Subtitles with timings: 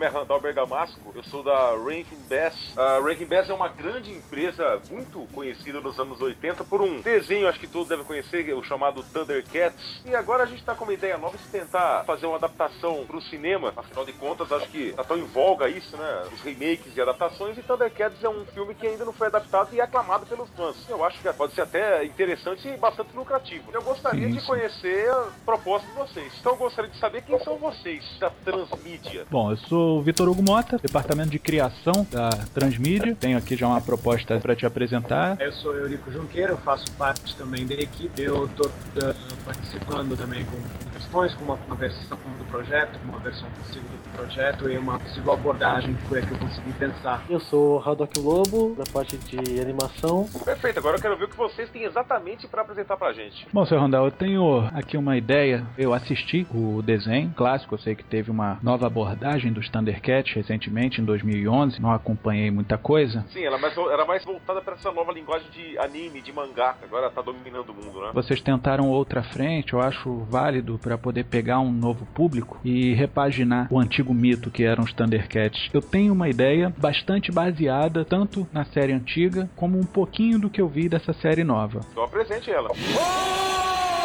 [0.00, 2.54] Nome é Randall Bergamasco, eu sou da Rankin Bass.
[2.76, 7.48] A Rankin Bass é uma grande empresa muito conhecida nos anos 80 por um desenho,
[7.48, 10.02] acho que todos devem conhecer, o chamado Thundercats.
[10.04, 13.16] E agora a gente está com uma ideia nova de tentar fazer uma adaptação para
[13.16, 13.72] o cinema.
[13.76, 16.22] Afinal de contas, acho que tá tão em voga isso, né?
[16.32, 17.58] Os remakes e adaptações.
[17.58, 20.76] E Thundercats é um filme que ainda não foi adaptado e é aclamado pelos fãs.
[20.88, 23.70] Eu acho que pode ser até interessante e bastante lucrativo.
[23.72, 24.40] Eu gostaria sim, sim.
[24.40, 26.32] de conhecer a proposta de vocês.
[26.40, 29.26] Então eu gostaria de saber quem são vocês da Transmídia Transmídia?
[29.30, 33.16] Bom, eu sou o Vitor Hugo Mota, departamento de criação da Transmídia.
[33.18, 35.40] Tenho aqui já uma proposta para te apresentar.
[35.40, 38.22] Eu sou Eurico Junqueira, faço parte também da equipe.
[38.22, 43.88] Eu estou uh, participando também com questões, com uma, versão do projeto, uma versão possível
[43.88, 47.24] do projeto e uma possível abordagem que foi a que eu consegui pensar.
[47.28, 50.28] Eu sou o Haddock Lobo, da parte de animação.
[50.44, 53.46] Perfeito, agora eu quero ver o que vocês têm exatamente para apresentar pra gente.
[53.52, 55.66] Bom, seu Randall, eu tenho aqui uma ideia.
[55.78, 61.00] Eu assisti o desenho clássico, eu sei que teve uma nova abordagem dos Thundercats recentemente,
[61.00, 61.80] em 2011.
[61.80, 63.24] Não acompanhei muita coisa.
[63.32, 66.76] Sim, ela mais, era mais voltada para essa nova linguagem de anime, de mangá.
[66.82, 68.10] Agora tá dominando o mundo, né?
[68.12, 73.68] Vocês tentaram outra frente, eu acho válido para poder pegar um novo público e repaginar
[73.70, 75.70] o antigo mito que eram os Thundercats.
[75.72, 80.60] Eu tenho uma ideia bastante baseada tanto na série antiga como um pouquinho do que
[80.60, 81.80] eu vi dessa série nova.
[81.92, 82.70] Então apresente ela.
[82.72, 83.99] Oh!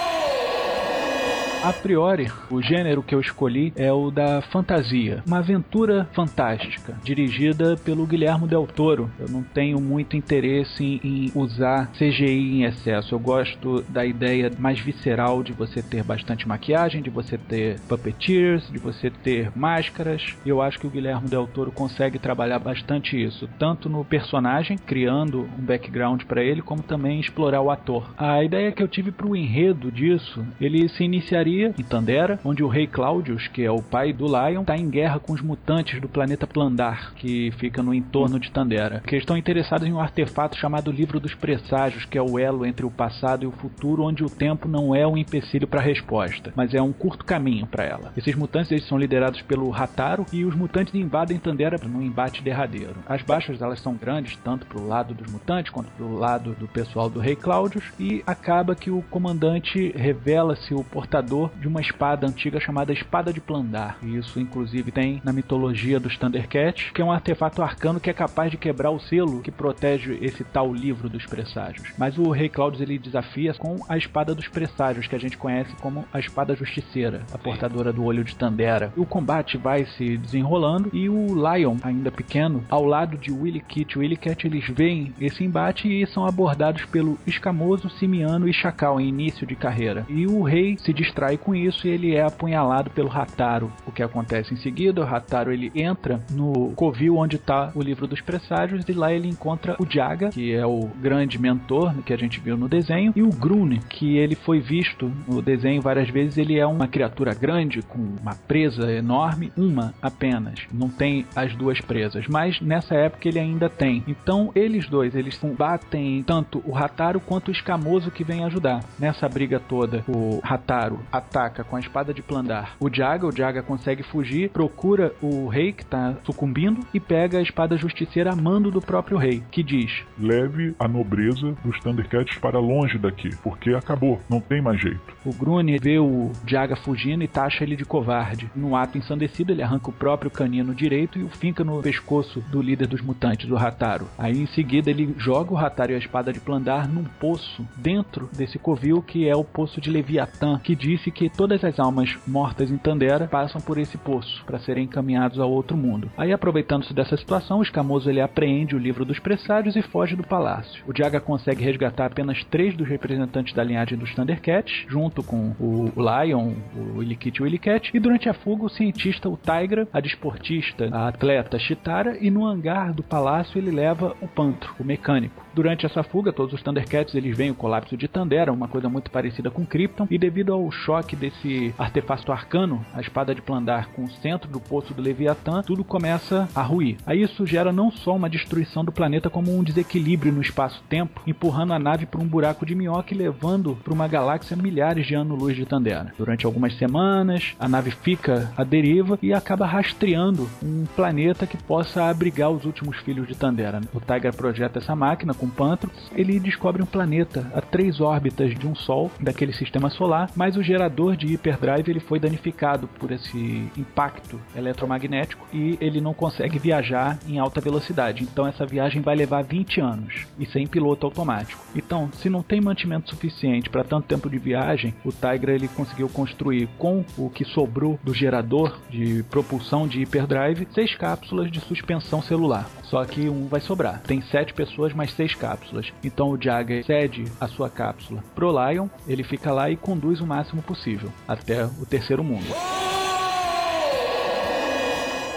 [1.66, 7.76] A priori, o gênero que eu escolhi é o da fantasia, uma aventura fantástica, dirigida
[7.76, 9.10] pelo Guilhermo Del Toro.
[9.18, 13.16] Eu não tenho muito interesse em, usar CGI em excesso.
[13.16, 18.70] Eu gosto da ideia mais visceral de você ter bastante maquiagem, de você ter puppeteers,
[18.70, 20.36] de você ter máscaras.
[20.46, 25.50] Eu acho que o Guilhermo Del Toro consegue trabalhar bastante isso, tanto no personagem, criando
[25.58, 28.14] um background para ele, como também explorar o ator.
[28.16, 32.64] A ideia que eu tive para o enredo disso, ele se iniciaria em Tandera, onde
[32.64, 36.00] o rei Claudius, que é o pai do Lion, está em guerra com os mutantes
[36.02, 40.58] do planeta Plandar, que fica no entorno de Tandera, que estão interessados em um artefato
[40.58, 44.24] chamado Livro dos Presságios, que é o elo entre o passado e o futuro, onde
[44.24, 47.84] o tempo não é um empecilho para a resposta, mas é um curto caminho para
[47.84, 48.12] ela.
[48.18, 52.96] Esses mutantes eles são liderados pelo Rataro e os mutantes invadem Tandera num embate derradeiro.
[53.08, 56.56] As baixas elas são grandes, tanto para o lado dos mutantes quanto para o lado
[56.60, 61.82] do pessoal do rei Claudius, e acaba que o comandante revela-se o portador de uma
[61.82, 63.98] espada antiga chamada Espada de Plandar.
[64.02, 68.14] E isso, inclusive, tem na mitologia dos Thundercats, que é um artefato arcano que é
[68.14, 71.94] capaz de quebrar o selo que protege esse tal livro dos presságios.
[71.98, 75.76] Mas o Rei Claudius ele desafia com a Espada dos Presságios, que a gente conhece
[75.78, 78.92] como a Espada Justiceira, a portadora do olho de Tandera.
[78.96, 83.98] O combate vai se desenrolando e o Lion, ainda pequeno, ao lado de Willy Kit
[83.98, 89.08] Willy Cat, eles veem esse embate e são abordados pelo Escamoso, Simiano e Chacal em
[89.08, 90.06] início de carreira.
[90.10, 93.72] E o rei se distrai e com isso ele é apunhalado pelo Rataro.
[93.86, 98.08] O que acontece em seguida, o Rataro ele entra no covil onde está o livro
[98.08, 102.18] dos presságios e lá ele encontra o Jaga, que é o grande mentor que a
[102.18, 106.38] gente viu no desenho, e o Grune, que ele foi visto no desenho várias vezes,
[106.38, 110.62] ele é uma criatura grande com uma presa enorme, uma apenas.
[110.72, 114.04] Não tem as duas presas, mas nessa época ele ainda tem.
[114.08, 118.84] Então eles dois, eles combatem tanto o Rataro quanto o Escamoso que vem ajudar.
[118.98, 123.62] Nessa briga toda, o Rataro ataca com a espada de Plandar o Jaga, o Jaga
[123.62, 128.72] consegue fugir, procura o rei que está sucumbindo e pega a espada justiceira a mando
[128.72, 134.20] do próprio rei, que diz: Leve a nobreza dos Thundercats para longe daqui, porque acabou,
[134.30, 135.02] não tem mais jeito.
[135.26, 138.50] O Grune vê o Jaga fugindo e taxa ele de covarde.
[138.56, 142.62] Num ato ensandecido, ele arranca o próprio canino direito e o finca no pescoço do
[142.62, 144.08] líder dos mutantes, o Rataro.
[144.18, 148.30] Aí em seguida ele joga o Rataro e a espada de Plandar num poço dentro
[148.36, 152.72] desse covil que é o poço de Leviatã, que disse que todas as almas mortas
[152.72, 156.10] em Tandera passam por esse poço para serem encaminhados ao outro mundo.
[156.18, 160.24] Aí, aproveitando-se dessa situação, o escamoso ele apreende o livro dos presságios e foge do
[160.24, 160.84] palácio.
[160.88, 165.92] O Diaga consegue resgatar apenas três dos representantes da linhagem dos Thundercats, junto com o
[165.96, 170.00] Lion, o Illikit e o Illicat, e durante a fuga o cientista, o Tigra, a
[170.00, 175.45] desportista, a atleta Chitara, e no hangar do palácio ele leva o Pantro, o mecânico.
[175.56, 179.10] Durante essa fuga, todos os Thundercats eles veem o colapso de Tandera, uma coisa muito
[179.10, 184.04] parecida com Krypton, e devido ao choque desse artefato arcano, a espada de Plandar com
[184.04, 186.98] o centro do poço do Leviatã, tudo começa a ruir.
[187.06, 191.72] Aí isso gera não só uma destruição do planeta, como um desequilíbrio no espaço-tempo, empurrando
[191.72, 195.56] a nave para um buraco de minhoca e levando para uma galáxia milhares de anos-luz
[195.56, 196.14] de Tandera.
[196.18, 202.10] Durante algumas semanas, a nave fica à deriva e acaba rastreando um planeta que possa
[202.10, 203.80] abrigar os últimos filhos de Tandera.
[203.94, 208.68] O Tiger projeta essa máquina com Pantro, ele descobre um planeta a três órbitas de
[208.68, 213.70] um Sol daquele sistema solar, mas o gerador de hyperdrive ele foi danificado por esse
[213.78, 218.24] impacto eletromagnético e ele não consegue viajar em alta velocidade.
[218.24, 221.64] Então essa viagem vai levar 20 anos e sem piloto automático.
[221.76, 226.10] Então, se não tem mantimento suficiente para tanto tempo de viagem, o Tigra ele conseguiu
[226.10, 232.22] construir com o que sobrou do gerador de propulsão de hyperdrive seis cápsulas de suspensão
[232.22, 232.68] celular.
[232.84, 234.02] Só que um vai sobrar.
[234.02, 235.92] Tem sete pessoas mais seis cápsulas.
[236.04, 240.28] Então o Jagger cede a sua cápsula pro Lion, ele fica lá e conduz o
[240.28, 242.46] máximo possível até o terceiro mundo.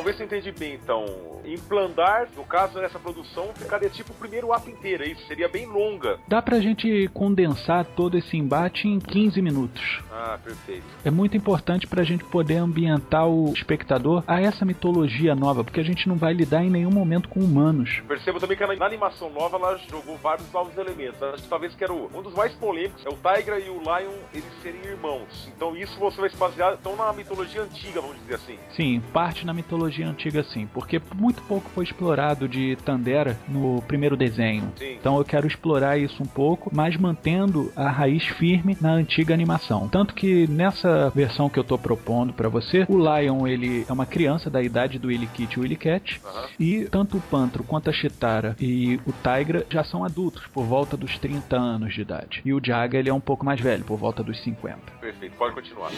[0.08, 1.04] Ver se eu entendi bem, então.
[1.44, 5.26] Implantar, no caso nessa produção, ficaria tipo o primeiro ato inteiro, é isso?
[5.26, 6.18] Seria bem longa.
[6.26, 10.00] Dá pra gente condensar todo esse embate em 15 minutos.
[10.10, 10.84] Ah, perfeito.
[11.04, 15.84] É muito importante pra gente poder ambientar o espectador a essa mitologia nova, porque a
[15.84, 18.02] gente não vai lidar em nenhum momento com humanos.
[18.08, 21.22] Percebo também que na animação nova ela jogou vários novos elementos.
[21.22, 23.78] Acho que talvez que era o, um dos mais polêmicos é o Tigra e o
[23.78, 25.50] Lion eles serem irmãos.
[25.54, 28.58] Então isso você vai se basear então na mitologia antiga, vamos dizer assim.
[28.74, 34.16] Sim, parte na mitologia antiga sim, porque muito pouco foi explorado de Tandera no primeiro
[34.16, 34.72] desenho.
[34.76, 34.96] Sim.
[35.00, 39.88] Então eu quero explorar isso um pouco, mas mantendo a raiz firme na antiga animação.
[39.88, 44.06] Tanto que nessa versão que eu tô propondo para você, o Lion ele é uma
[44.06, 46.46] criança da idade do Illikit e o Illicat, Aham.
[46.58, 50.96] e tanto o Pantro quanto a Chitara e o Tigra já são adultos, por volta
[50.96, 52.42] dos 30 anos de idade.
[52.44, 54.78] E o Jaga ele é um pouco mais velho, por volta dos 50.
[55.00, 55.90] Perfeito, pode continuar.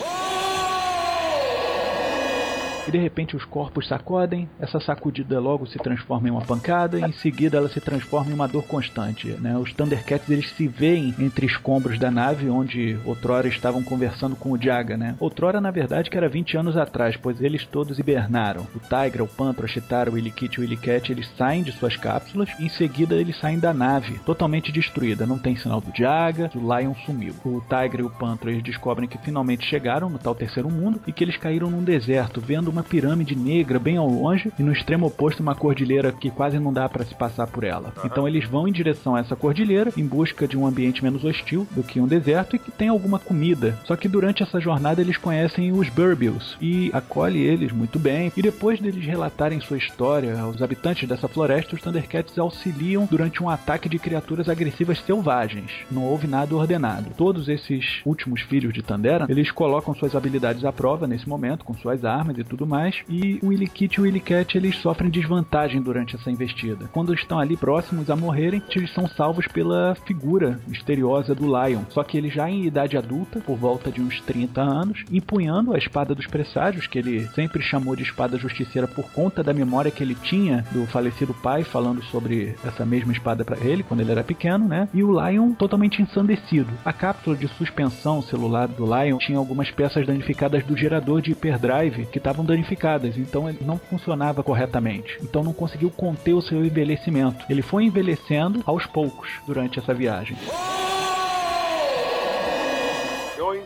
[2.86, 7.02] E de repente os corpos sacodem, essa sacudida logo se transforma em uma pancada, e
[7.02, 9.28] em seguida ela se transforma em uma dor constante.
[9.40, 9.56] Né?
[9.56, 14.60] Os Thundercats eles se veem entre escombros da nave onde outrora estavam conversando com o
[14.60, 14.96] Jaga.
[14.96, 15.14] Né?
[15.20, 18.66] Outrora, na verdade, que era 20 anos atrás, pois eles todos hibernaram.
[18.74, 21.96] O Tigra, o Pantro, a Chitara, o Illikit e o Illicat eles saem de suas
[21.96, 25.26] cápsulas, e em seguida eles saem da nave, totalmente destruída.
[25.26, 27.34] Não tem sinal do Jaga, o Lion sumiu.
[27.44, 31.12] O Tigra e o Pantro eles descobrem que finalmente chegaram no tal terceiro mundo e
[31.12, 35.06] que eles caíram num deserto, vendo uma pirâmide negra bem ao longe e no extremo
[35.06, 37.92] oposto uma cordilheira que quase não dá para se passar por ela.
[38.04, 41.66] Então eles vão em direção a essa cordilheira em busca de um ambiente menos hostil
[41.72, 43.78] do que um deserto e que tem alguma comida.
[43.84, 48.32] Só que durante essa jornada eles conhecem os Burbills e acolhe eles muito bem.
[48.36, 53.50] E depois deles relatarem sua história aos habitantes dessa floresta, os Thundercats auxiliam durante um
[53.50, 55.70] ataque de criaturas agressivas selvagens.
[55.90, 57.10] Não houve nada ordenado.
[57.16, 61.74] Todos esses últimos filhos de Tandera, eles colocam suas habilidades à prova nesse momento, com
[61.74, 66.16] suas armas e tudo mais, e o Illikit e o Illicat eles sofrem desvantagem durante
[66.16, 66.88] essa investida.
[66.92, 72.02] Quando estão ali próximos a morrerem, eles são salvos pela figura misteriosa do Lion, só
[72.02, 76.14] que ele já em idade adulta, por volta de uns 30 anos, empunhando a espada
[76.14, 80.14] dos presságios, que ele sempre chamou de espada justiceira por conta da memória que ele
[80.14, 84.66] tinha do falecido pai, falando sobre essa mesma espada para ele quando ele era pequeno,
[84.66, 84.88] né?
[84.92, 86.70] E o Lion totalmente ensandecido.
[86.84, 92.06] A cápsula de suspensão celular do Lion tinha algumas peças danificadas do gerador de hyperdrive
[92.06, 95.18] que estavam danificadas, então ele não funcionava corretamente.
[95.22, 97.44] Então não conseguiu conter o seu envelhecimento.
[97.48, 100.36] Ele foi envelhecendo aos poucos durante essa viagem.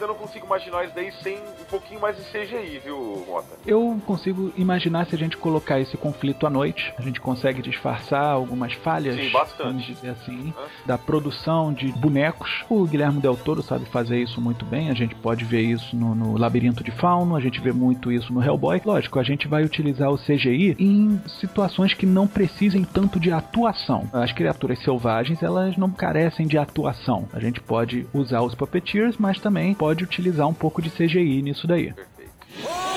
[0.05, 3.49] Eu não consigo imaginar isso daí sem um pouquinho mais de CGI, viu, Mota?
[3.67, 8.23] Eu consigo imaginar se a gente colocar esse conflito à noite, a gente consegue disfarçar
[8.23, 10.63] algumas falhas, Sim, vamos dizer assim, Hã?
[10.85, 12.65] da produção de bonecos.
[12.69, 16.15] O Guilherme Del Toro sabe fazer isso muito bem, a gente pode ver isso no,
[16.15, 18.83] no Labirinto de Fauno, a gente vê muito isso no Hellboy.
[18.85, 24.07] Lógico, a gente vai utilizar o CGI em situações que não precisem tanto de atuação.
[24.13, 27.27] As criaturas selvagens, elas não carecem de atuação.
[27.33, 31.67] A gente pode usar os puppeteers, mas também pode utilizar um pouco de CGI nisso
[31.67, 31.93] daí.
[31.93, 32.94] Perfeito.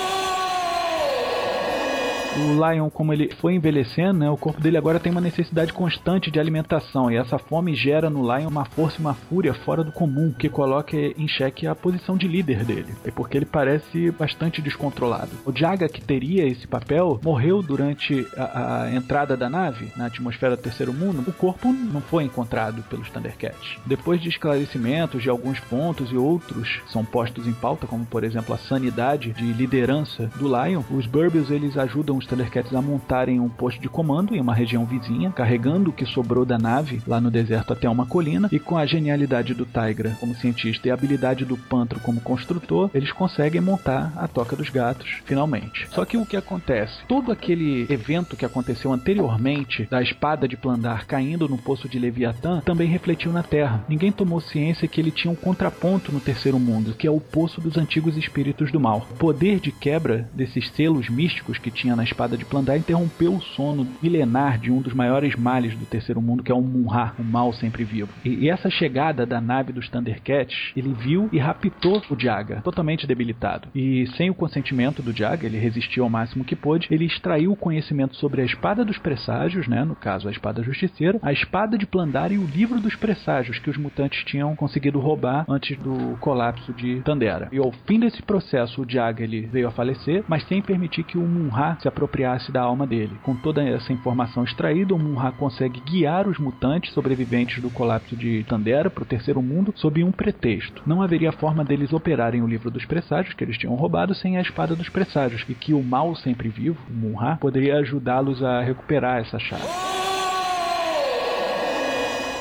[2.38, 6.30] O Lion, como ele foi envelhecendo, né, o corpo dele agora tem uma necessidade constante
[6.30, 9.90] de alimentação e essa fome gera no Lion uma força e uma fúria fora do
[9.90, 12.94] comum que coloca em xeque a posição de líder dele.
[13.04, 15.30] É porque ele parece bastante descontrolado.
[15.44, 20.56] O Jaga, que teria esse papel, morreu durante a, a entrada da nave na atmosfera
[20.56, 21.24] do terceiro mundo.
[21.26, 23.78] O corpo não foi encontrado pelos Thundercats.
[23.84, 28.54] Depois de esclarecimentos de alguns pontos e outros são postos em pauta, como por exemplo
[28.54, 33.48] a sanidade de liderança do Lion, os Burbills eles ajudam os Thundercats a montarem um
[33.48, 37.30] posto de comando em uma região vizinha, carregando o que sobrou da nave lá no
[37.30, 41.44] deserto até uma colina, e com a genialidade do Tigra como cientista e a habilidade
[41.44, 45.88] do Pantro como construtor, eles conseguem montar a Toca dos Gatos, finalmente.
[45.90, 46.98] Só que o que acontece?
[47.08, 52.60] Todo aquele evento que aconteceu anteriormente da espada de Plandar caindo no poço de Leviatã
[52.60, 53.84] também refletiu na Terra.
[53.88, 57.60] Ninguém tomou ciência que ele tinha um contraponto no terceiro mundo, que é o poço
[57.60, 59.06] dos antigos espíritos do mal.
[59.10, 63.40] O poder de quebra desses selos místicos que tinha na espada de Plandar interrompeu o
[63.40, 67.22] sono milenar de um dos maiores males do terceiro mundo, que é o Munra, o
[67.22, 68.08] mal sempre vivo.
[68.24, 73.06] E, e essa chegada da nave dos Thundercats, ele viu e raptou o Jaga, totalmente
[73.06, 73.68] debilitado.
[73.74, 77.56] E sem o consentimento do Jaga, ele resistiu ao máximo que pôde, ele extraiu o
[77.56, 81.86] conhecimento sobre a espada dos presságios, né, no caso a espada justiceira, a espada de
[81.86, 86.72] Plandar e o livro dos presságios que os mutantes tinham conseguido roubar antes do colapso
[86.72, 87.48] de Tandera.
[87.52, 91.18] E ao fim desse processo, o Jaga ele veio a falecer, mas sem permitir que
[91.18, 93.18] o Munra se apropriasse da alma dele.
[93.24, 98.44] Com toda essa informação extraída, o Munra consegue guiar os mutantes sobreviventes do colapso de
[98.44, 100.82] Tandera para o terceiro mundo sob um pretexto.
[100.86, 104.40] Não haveria forma deles operarem o livro dos presságios que eles tinham roubado sem a
[104.40, 109.18] espada dos presságios e que o mal sempre vivo, o Munra, poderia ajudá-los a recuperar
[109.18, 110.17] essa chave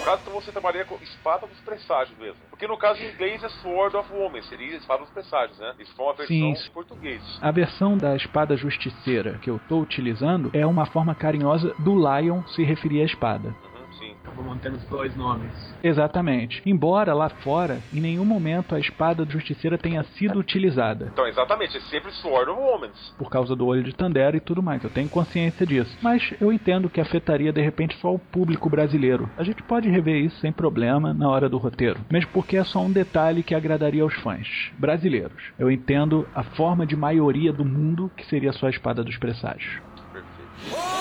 [0.07, 2.37] caso, então você trabalharia com espada dos presságios mesmo.
[2.49, 5.73] Porque no caso em inglês é Sword of Woman, seria espada dos presságios, né?
[5.79, 6.69] Isso foi uma versão Sim.
[6.69, 7.39] em português.
[7.41, 12.41] A versão da espada justiceira que eu estou utilizando é uma forma carinhosa do Lion
[12.47, 13.53] se referir à espada.
[14.27, 15.51] Acabou mantendo os dois nomes.
[15.81, 16.61] Exatamente.
[16.65, 21.09] Embora lá fora, em nenhum momento a espada do Justiceira tenha sido utilizada.
[21.13, 23.15] Então, exatamente, é sempre Sword of Omens.
[23.17, 25.97] Por causa do olho de Tandera e tudo mais, eu tenho consciência disso.
[26.01, 29.29] Mas eu entendo que afetaria de repente só o público brasileiro.
[29.37, 31.99] A gente pode rever isso sem problema na hora do roteiro.
[32.11, 35.51] Mesmo porque é só um detalhe que agradaria aos fãs brasileiros.
[35.57, 39.81] Eu entendo a forma de maioria do mundo que seria só a espada dos presságios.
[40.11, 40.96] Perfeito.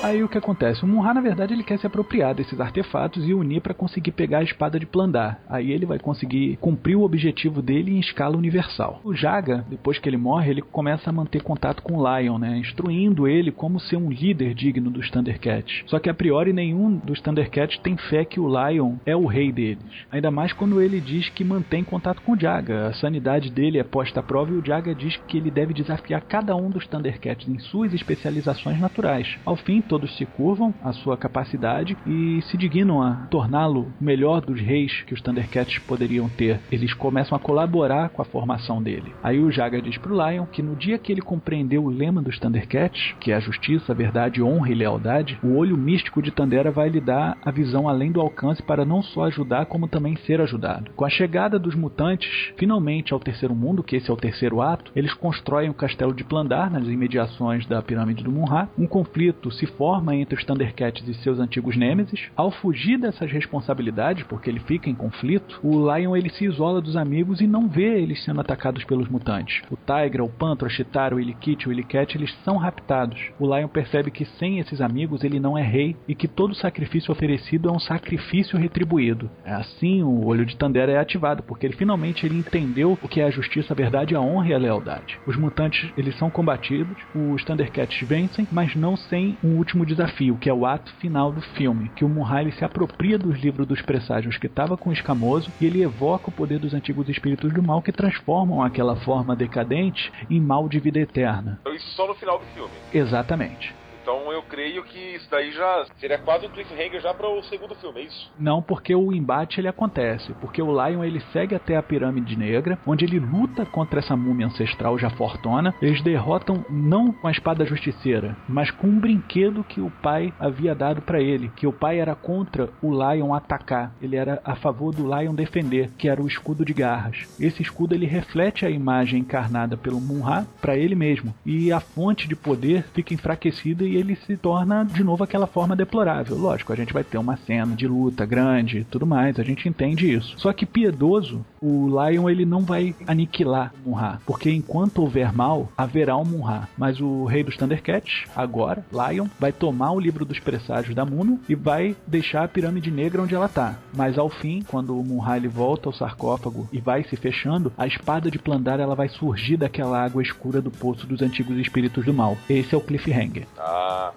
[0.00, 0.84] Aí o que acontece?
[0.84, 4.38] O Munra, na verdade, ele quer se apropriar desses artefatos e unir para conseguir pegar
[4.38, 5.40] a espada de Plandar.
[5.48, 9.00] Aí ele vai conseguir cumprir o objetivo dele em escala universal.
[9.02, 12.58] O Jaga, depois que ele morre, ele começa a manter contato com o Lion, né?
[12.58, 15.82] Instruindo ele como ser um líder digno dos Thundercats.
[15.86, 19.50] Só que a priori nenhum dos Thundercats tem fé que o Lion é o rei
[19.50, 19.82] deles.
[20.12, 22.86] Ainda mais quando ele diz que mantém contato com o Jaga.
[22.86, 26.22] A sanidade dele é posta à prova e o Jaga diz que ele deve desafiar
[26.22, 29.36] cada um dos Thundercats em suas especializações naturais.
[29.44, 34.40] Ao fim, todos se curvam à sua capacidade e se dignam a torná-lo o melhor
[34.40, 36.60] dos reis que os Thundercats poderiam ter.
[36.70, 39.12] Eles começam a colaborar com a formação dele.
[39.22, 42.38] Aí o Jaga diz pro Lion que no dia que ele compreendeu o lema dos
[42.38, 46.70] Thundercats, que é a justiça, a verdade, honra e lealdade, o olho místico de Tandera
[46.70, 50.40] vai lhe dar a visão além do alcance para não só ajudar, como também ser
[50.40, 50.90] ajudado.
[50.94, 54.92] Com a chegada dos mutantes, finalmente ao terceiro mundo, que esse é o terceiro ato,
[54.94, 58.68] eles constroem o castelo de Plandar nas imediações da pirâmide do Munra.
[58.76, 62.28] Um conflito se forma entre os Thundercats e seus antigos nêmesis.
[62.36, 66.96] Ao fugir dessas responsabilidades, porque ele fica em conflito, o Lion ele se isola dos
[66.96, 69.62] amigos e não vê eles sendo atacados pelos mutantes.
[69.70, 73.30] O Tigra, o Pantro, a Chitara, o Illikit, o Illicat, eles são raptados.
[73.38, 77.12] O Lion percebe que sem esses amigos ele não é rei e que todo sacrifício
[77.12, 79.30] oferecido é um sacrifício retribuído.
[79.44, 83.20] É assim o olho de Tandera é ativado, porque ele finalmente ele entendeu o que
[83.20, 85.18] é a justiça, a verdade, a honra e a lealdade.
[85.26, 90.48] Os mutantes eles são combatidos, os Thundercats vencem, mas não sem um último desafio, que
[90.48, 94.36] é o ato final do filme, que o Munra se apropria dos livros dos presságios
[94.36, 97.82] que estava com o escamoso e ele evoca o poder dos antigos espíritos do mal
[97.82, 101.58] que transformam aquela forma decadente em mal de vida eterna.
[101.60, 102.70] Então isso só no final do filme.
[102.92, 103.74] Exatamente.
[104.08, 107.74] Então eu creio que isso daí já seria quase um cliffhanger já para o segundo
[107.74, 108.32] filme, é isso?
[108.38, 112.78] Não, porque o embate ele acontece, porque o Lion ele segue até a pirâmide negra,
[112.86, 115.74] onde ele luta contra essa múmia ancestral já fortona.
[115.82, 120.74] Eles derrotam não com a espada justiceira, mas com um brinquedo que o pai havia
[120.74, 124.94] dado para ele, que o pai era contra o Lion atacar, ele era a favor
[124.94, 127.28] do Lion defender, que era o escudo de garras.
[127.38, 132.26] Esse escudo ele reflete a imagem encarnada pelo Munra para ele mesmo, e a fonte
[132.26, 136.36] de poder fica enfraquecida e ele se torna de novo aquela forma deplorável.
[136.36, 139.68] Lógico, a gente vai ter uma cena de luta grande e tudo mais, a gente
[139.68, 140.34] entende isso.
[140.38, 146.16] Só que piedoso O Lion ele não vai aniquilar Munra, porque enquanto houver mal, haverá
[146.16, 146.68] um Munra.
[146.76, 151.40] Mas o rei dos Thundercats, agora, Lion, vai tomar o livro dos presságios da Muno
[151.48, 153.78] e vai deixar a pirâmide negra onde ela tá.
[153.94, 157.86] Mas ao fim, quando o Munra ele volta ao sarcófago e vai se fechando, a
[157.86, 162.14] espada de Plandar ela vai surgir daquela água escura do poço dos antigos espíritos do
[162.14, 162.36] mal.
[162.48, 163.46] Esse é o cliffhanger.
[163.58, 164.12] Ah,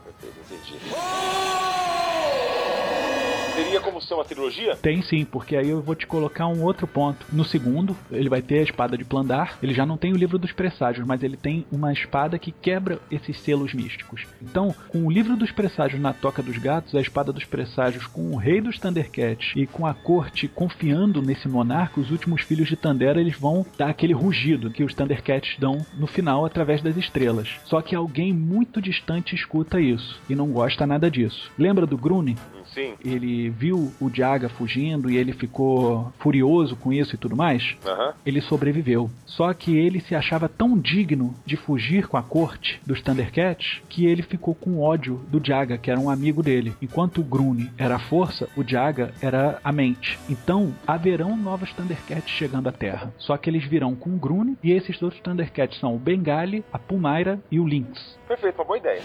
[3.53, 4.75] Teria como ser uma trilogia?
[4.77, 7.25] Tem sim, porque aí eu vou te colocar um outro ponto.
[7.31, 9.57] No segundo, ele vai ter a espada de Plandar.
[9.61, 12.99] Ele já não tem o livro dos presságios, mas ele tem uma espada que quebra
[13.11, 14.25] esses selos místicos.
[14.41, 18.31] Então, com o livro dos presságios na toca dos gatos, a espada dos presságios com
[18.31, 22.75] o rei dos Thundercats e com a corte confiando nesse monarca, os últimos filhos de
[22.75, 27.59] Tandera eles vão dar aquele rugido que os Thundercats dão no final através das estrelas.
[27.65, 31.51] Só que alguém muito distante escuta isso e não gosta nada disso.
[31.57, 32.37] Lembra do Grune?
[32.73, 32.93] Sim.
[33.03, 37.75] Ele viu o Jaga fugindo e ele ficou furioso com isso e tudo mais.
[37.85, 38.13] Aham.
[38.25, 39.09] Ele sobreviveu.
[39.25, 44.05] Só que ele se achava tão digno de fugir com a corte dos Thundercats que
[44.05, 46.73] ele ficou com ódio do Jaga, que era um amigo dele.
[46.81, 50.17] Enquanto o Grune era a força, o Jaga era a mente.
[50.29, 53.13] Então, haverão novos Thundercats chegando à Terra.
[53.17, 56.79] Só que eles virão com o Grune e esses outros Thundercats são o Bengali, a
[56.79, 58.17] Pumaira e o Lynx.
[58.27, 59.01] Perfeito, uma boa ideia.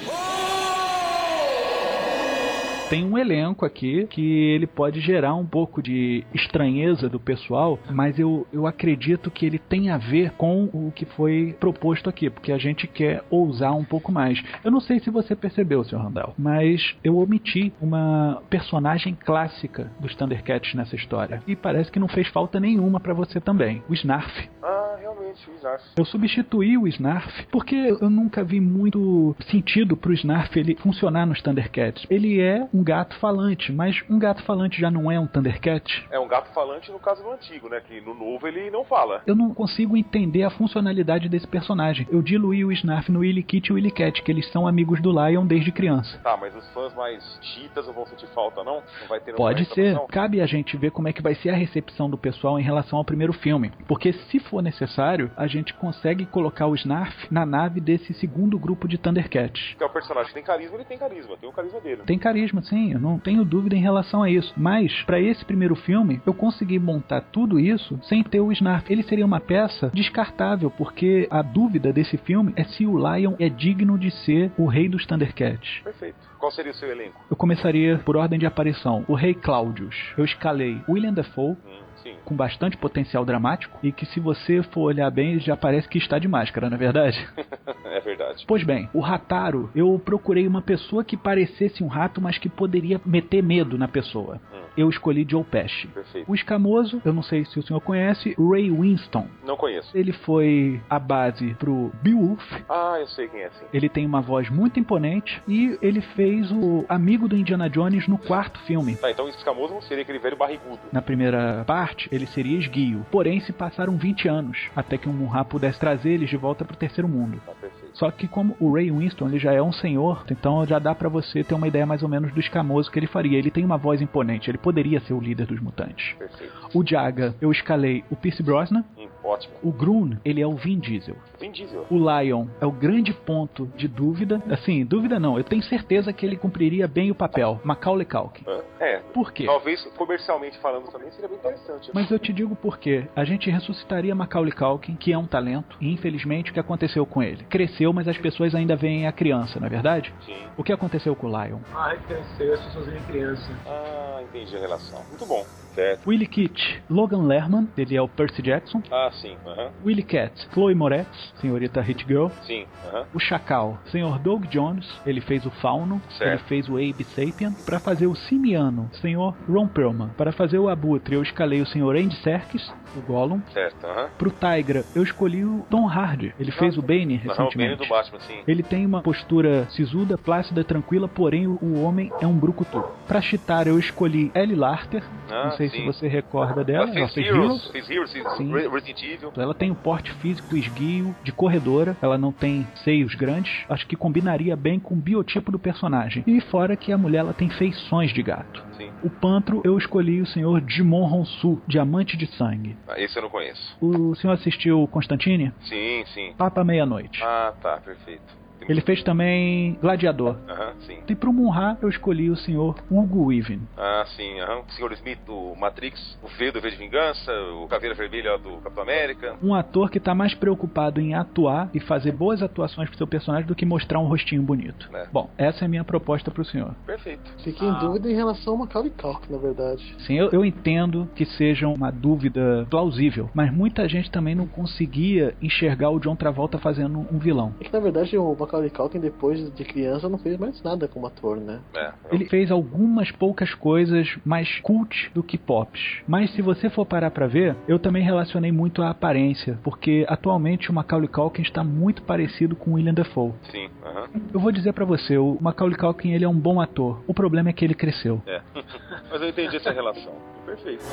[2.89, 8.19] Tem um elenco aqui que ele pode gerar um pouco de estranheza do pessoal, mas
[8.19, 12.53] eu, eu acredito que ele tem a ver com o que foi proposto aqui, porque
[12.53, 14.43] a gente quer ousar um pouco mais.
[14.63, 15.97] Eu não sei se você percebeu, Sr.
[15.97, 21.43] Randall, mas eu omiti uma personagem clássica dos Thundercats nessa história.
[21.47, 23.83] E parece que não fez falta nenhuma pra você também.
[23.89, 24.49] O Snarf.
[24.63, 25.85] Ah, realmente, o Snarf.
[25.97, 31.43] Eu substituí o Snarf porque eu nunca vi muito sentido pro Snarf ele funcionar nos
[31.43, 32.07] Thundercats.
[32.09, 36.07] Ele é um gato falante, mas um gato falante já não é um Thundercat?
[36.11, 37.81] É um gato falante no caso do antigo, né?
[37.81, 39.23] Que no novo ele não fala.
[39.27, 42.07] Eu não consigo entender a funcionalidade desse personagem.
[42.11, 45.01] Eu diluí o Snarf no Willy Kit e o Willy Cat, que eles são amigos
[45.01, 46.19] do Lion desde criança.
[46.19, 48.83] Tá, mas os fãs mais chitas não vão sentir falta, não?
[49.01, 49.75] Não vai ter Pode ser.
[49.75, 50.09] reclamação?
[50.09, 52.99] Cabe a gente ver como é que vai ser a recepção do pessoal em relação
[52.99, 53.73] ao primeiro filme.
[53.89, 58.87] Porque se for necessário, a gente consegue colocar o Snarf na nave desse segundo grupo
[58.87, 59.71] de Thundercats.
[59.71, 62.03] Porque é um personagem que tem carisma, ele tem carisma, tem o carisma dele.
[62.05, 64.53] Tem carisma, sim, eu não tenho dúvida em relação a isso.
[64.57, 68.91] Mas, pra esse primeiro filme, eu consegui montar tudo isso sem ter o Snarf.
[68.93, 73.49] Ele seria uma peça descartável, porque a dúvida desse filme é se o Lion é
[73.49, 75.81] digno de ser o rei dos Thundercats.
[75.83, 76.17] Perfeito.
[76.39, 77.21] Qual seria o seu elenco?
[77.31, 79.05] Eu começaria por ordem de aparição.
[79.09, 79.97] O Rei Claudius.
[80.19, 82.17] Eu escalei William Dafoe, Hum, sim.
[82.25, 86.19] com bastante potencial dramático, e que se você for olhar bem, já parece que está
[86.19, 87.29] de máscara, não é verdade?
[87.85, 88.45] é verdade.
[88.47, 93.01] Pois bem, o Rataro, eu procurei uma pessoa que parecesse um rato, mas que poderia
[93.05, 94.41] meter medo na pessoa.
[94.53, 94.66] Hum.
[94.77, 95.87] Eu escolhi Joe Pesci.
[95.89, 96.31] Perfeito.
[96.31, 99.27] O escamoso, eu não sei se o senhor conhece, Ray Winston.
[99.45, 99.97] Não conheço.
[99.97, 102.43] Ele foi a base pro Beowulf.
[102.69, 103.65] Ah, eu sei quem é, sim.
[103.73, 108.19] Ele tem uma voz muito imponente e ele fez o amigo do Indiana Jones no
[108.19, 108.97] quarto filme.
[108.97, 110.81] Tá, então o escamoso seria aquele velho barrigudo.
[110.93, 113.07] Na primeira parte, ele seria esguio.
[113.11, 116.77] Porém, se passaram 20 anos até que um Munra pudesse trazer eles de volta pro
[116.77, 117.41] terceiro mundo.
[117.45, 117.53] Tá.
[117.99, 121.09] Só que como o Ray Winston ele já é um senhor, então já dá pra
[121.09, 123.39] você ter uma ideia mais ou menos do escamoso que ele faria.
[123.39, 126.15] Ele tem uma voz imponente, ele poderia ser o líder dos mutantes.
[126.19, 126.53] Perfeito.
[126.75, 128.85] O Jaga, eu escalei o Pierce Brosnan.
[129.27, 129.55] Ótimo.
[129.63, 131.17] O Grun, ele é o Vin Diesel.
[131.41, 131.85] Vin Diesel.
[131.91, 134.41] O Lion é o grande ponto de dúvida.
[134.49, 137.61] Assim, dúvida não, eu tenho certeza que ele cumpriria bem o papel.
[137.65, 138.45] Macaulay Culkin.
[138.47, 138.61] Hã?
[138.79, 138.99] É.
[139.13, 139.47] Por quê?
[139.47, 141.91] Talvez comercialmente falando também seria bem interessante.
[141.93, 143.09] Mas eu te digo por quê.
[143.17, 147.23] A gente ressuscitaria Macaulay Culkin, que é um talento, e infelizmente o que aconteceu com
[147.23, 147.45] ele?
[147.45, 150.15] Cresceu, mas as pessoas ainda veem a criança, não é verdade?
[150.25, 150.37] Sim.
[150.57, 151.59] O que aconteceu com o Lion?
[151.75, 153.51] Ah, ele cresceu, as pessoas veem criança.
[153.67, 155.03] Ah, entendi a relação.
[155.09, 155.45] Muito bom.
[155.75, 156.09] Certo.
[156.09, 158.83] Willie Kit, Logan Lerman, ele é o Percy Jackson.
[158.91, 159.37] Ah, sim.
[159.47, 159.71] Aham.
[159.85, 162.29] Willie Cat, Chloe Moretz, senhorita Hit Girl.
[162.43, 162.65] Sim.
[162.93, 163.05] Aham.
[163.15, 166.31] O Chacal, senhor Doug Jones, ele fez o Fauno, Certo.
[166.31, 167.53] ele fez o Abe Sapien.
[167.65, 170.09] Para fazer o Simiano, senhor Ron Perlman.
[170.17, 173.41] Para fazer o Abutre, eu escalei o senhor Andy Serkis, o Gollum.
[173.53, 173.85] Certo.
[173.87, 174.09] Aham.
[174.19, 176.35] Pro Tigra, eu escolhi o Tom Hardy.
[176.39, 177.77] Ele fez o Bane Aham, o Bane recentemente.
[177.83, 178.39] do Batman, sim.
[178.47, 182.83] Ele tem uma postura sisuda, plácida, tranquila, porém o homem é um brucutu.
[183.07, 185.77] Pra Chitara eu escolhi Ellie Larter, Ah, não sei sim.
[185.79, 187.67] se você recorda dela, Ela ela fez Heroes.
[187.71, 188.53] Fez Heroes, Sim.
[188.53, 189.33] Re- Resident Evil.
[189.37, 193.97] Ela tem o porte físico esguio, de corredora, ela não tem seios grandes, acho que
[193.97, 196.25] combinaria bem com o biotipo do personagem.
[196.27, 198.65] E fora que a mulher ela tem feições de gato.
[198.77, 198.91] Sim.
[199.03, 202.76] O pantro eu escolhi o senhor Jimon Honsu, Diamante de Sangue.
[202.87, 203.77] Ah, esse eu não conheço.
[203.81, 205.53] O senhor assistiu Constantine?
[205.61, 206.35] Sim, sim.
[206.37, 207.21] Papa Meia-Noite.
[207.23, 208.35] Ah, tá, perfeito.
[208.69, 210.37] Ele fez também Gladiador.
[210.49, 210.99] Aham, sim.
[211.09, 213.63] E pro Munra eu escolhi o senhor Hugo Weaving.
[213.77, 214.61] Ah, sim, aham.
[214.61, 214.93] O Sr.
[214.95, 219.37] Smith do Matrix, o V do V de Vingança, o Caveira Vermelha do Capitão América.
[219.43, 223.47] Um ator que tá mais preocupado em atuar e fazer boas atuações pro seu personagem
[223.47, 224.89] do que mostrar um rostinho bonito.
[224.95, 225.07] É.
[225.13, 226.75] Bom, essa é a minha proposta pro senhor.
[226.87, 227.23] Perfeito.
[227.43, 229.95] Fiquei em dúvida em relação ao Macaulay Culkin, na verdade.
[230.07, 235.35] Sim, eu, eu entendo que seja uma dúvida plausível, mas muita gente também não conseguia
[235.41, 237.55] enxergar o John Travolta fazendo um vilão.
[237.61, 241.07] É que na verdade o Macaulay Culkin depois de criança não fez mais nada como
[241.07, 241.61] ator, né?
[241.75, 241.93] É.
[242.13, 246.03] Ele fez algumas poucas coisas mais cult do que pops.
[246.07, 250.71] Mas se você for parar pra ver, eu também relacionei muito a aparência, porque atualmente
[250.71, 253.33] o Macaulay Culkin está muito parecido com o William Dafoe.
[253.51, 254.09] Sim, aham.
[254.33, 257.03] Eu vou dizer pra você, o Macaulay Culkin ele é um bom ator.
[257.07, 258.23] O problema é que ele cresceu.
[258.27, 258.41] É.
[259.11, 260.13] Mas eu entendi essa relação.
[260.47, 260.85] Perfeito.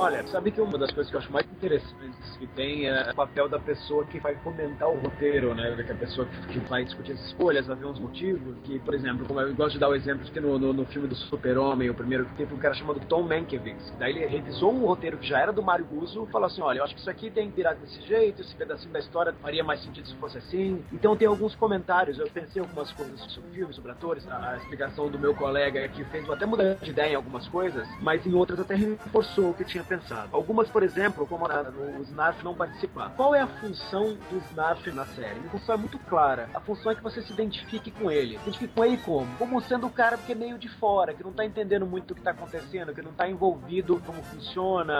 [0.00, 3.14] Olha, sabe que uma das coisas que eu acho mais interessantes que tem é o
[3.14, 5.76] papel da pessoa que vai comentar o roteiro, né?
[5.84, 8.56] Que a pessoa que, vai discutir as escolhas, vai ver uns motivos.
[8.64, 10.86] Que, por exemplo, como eu gosto de dar o exemplo de que no, no, no
[10.86, 13.92] filme do Super-Homem, o primeiro que teve um cara chamado Tom Mankiewicz.
[13.98, 16.78] Daí ele revisou um roteiro que já era do Mário Guzzo e falou assim: olha,
[16.78, 19.62] eu acho que isso aqui tem que virar desse jeito, esse pedacinho da história faria
[19.62, 20.82] mais sentido se fosse assim.
[20.90, 24.56] Então tem alguns comentários, eu pensei algumas coisas sobre o filme, sobre atores, a, a
[24.56, 28.32] explicação do meu colega que fez até mudar de ideia em algumas coisas, mas em
[28.32, 30.28] outras até reforçou o que tinha pensado.
[30.32, 31.62] Algumas, por exemplo, como a,
[31.98, 33.10] o Snarf não participar.
[33.16, 35.40] Qual é a função do Snarf na série?
[35.46, 36.48] A função é muito clara.
[36.54, 38.36] A função é que você se identifique com ele.
[38.38, 39.26] Se identifique com ele como?
[39.36, 42.14] Como sendo o cara que é meio de fora, que não tá entendendo muito do
[42.14, 44.94] que tá acontecendo, que não tá envolvido como funciona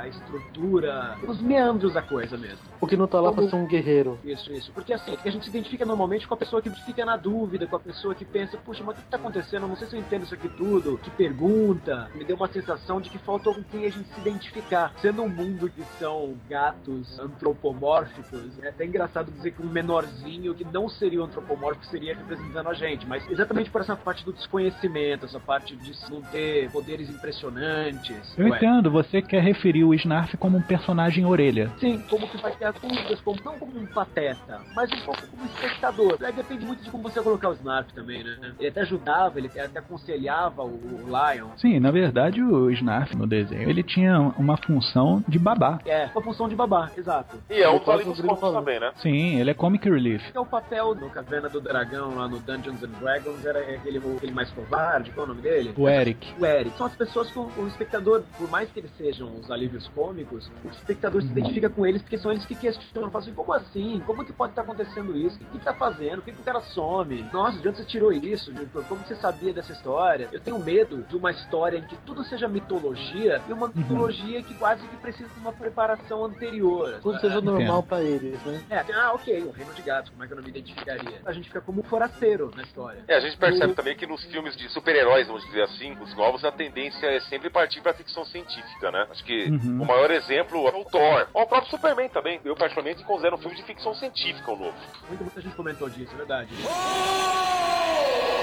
[0.00, 2.58] a estrutura, os meandros da coisa mesmo.
[2.80, 4.18] O que não tá lá Como- pra ser um guerreiro.
[4.24, 4.72] Isso, isso.
[4.72, 7.76] Porque assim, a gente se identifica normalmente com a pessoa que fica na dúvida, com
[7.76, 9.62] a pessoa que pensa, puxa, mas o que tá acontecendo?
[9.64, 10.98] Eu não sei se eu entendo isso aqui tudo.
[10.98, 12.10] Que pergunta.
[12.14, 14.92] Me deu uma sensação de que faltou com quem a gente se identificar.
[15.00, 20.64] Sendo um mundo que são gatos antropomórficos, é até engraçado dizer que um menorzinho que
[20.64, 23.06] não seria um antropomórfico seria representando a gente.
[23.06, 28.34] Mas exatamente por essa parte do desconhecimento, essa parte de não ter poderes impressionantes.
[28.36, 31.70] Eu Ué, entendo, você quer referir o Snarf como um personagem orelha.
[31.78, 35.26] Sim, como que vai ter as dúvidas, como, não como um pateta, mas um pouco
[35.26, 36.16] como espectador.
[36.22, 38.54] Aí depende muito de como você colocar o Snarf também, né?
[38.58, 41.48] Ele até ajudava, ele até aconselhava o, o Lion.
[41.56, 45.78] Sim, na verdade o Snarf no desenho ele tinha uma função de babá.
[45.84, 47.36] É, com a função de babá, exato.
[47.48, 48.54] E é um Eu dos falando.
[48.54, 48.92] também, né?
[48.96, 50.30] Sim, ele é comic relief.
[50.34, 54.32] É o papel no Caverna do Dragão, lá no Dungeons and Dragons, era aquele, aquele
[54.32, 55.74] mais covarde, qual é o nome dele?
[55.76, 56.34] O Eric.
[56.38, 56.76] O Eric.
[56.76, 60.68] São as pessoas que o, espectador, por mais que eles sejam os alívios cômicos, o
[60.68, 63.10] espectador se identifica com eles porque são eles que questionam.
[63.10, 64.02] Falam assim, como assim?
[64.06, 65.36] Como que pode estar acontecendo isso?
[65.36, 66.16] O que, que tá fazendo?
[66.16, 67.24] Por que, que o cara some?
[67.32, 68.52] Nossa, de onde você tirou isso?
[68.88, 70.28] Como você sabia dessa história?
[70.32, 74.54] Eu tenho medo de uma história em que tudo seja mitologia e uma mitologia que
[74.54, 76.98] quase que precisa de uma preparação anterior.
[77.02, 78.62] Tudo seja normal pra eles, né?
[78.70, 81.20] É, tem- ah, ok, o Reino de Gatos, como é que eu não me identificaria?
[81.24, 83.04] A gente fica como um forasteiro na história.
[83.06, 86.14] É, a gente percebe O- também que nos filmes de super-heróis, vamos dizer assim, os
[86.16, 89.06] novos, a tendência é sempre partir pra ficção científica, né?
[89.10, 89.82] Acho que Uhum.
[89.82, 91.26] o maior exemplo é o Thor.
[91.32, 92.40] Ou o próprio Superman também.
[92.44, 94.74] Eu, particularmente, considero um filme de ficção científica o novo.
[95.08, 96.48] Muita, muita gente comentou disso, é verdade.
[96.62, 98.39] Eu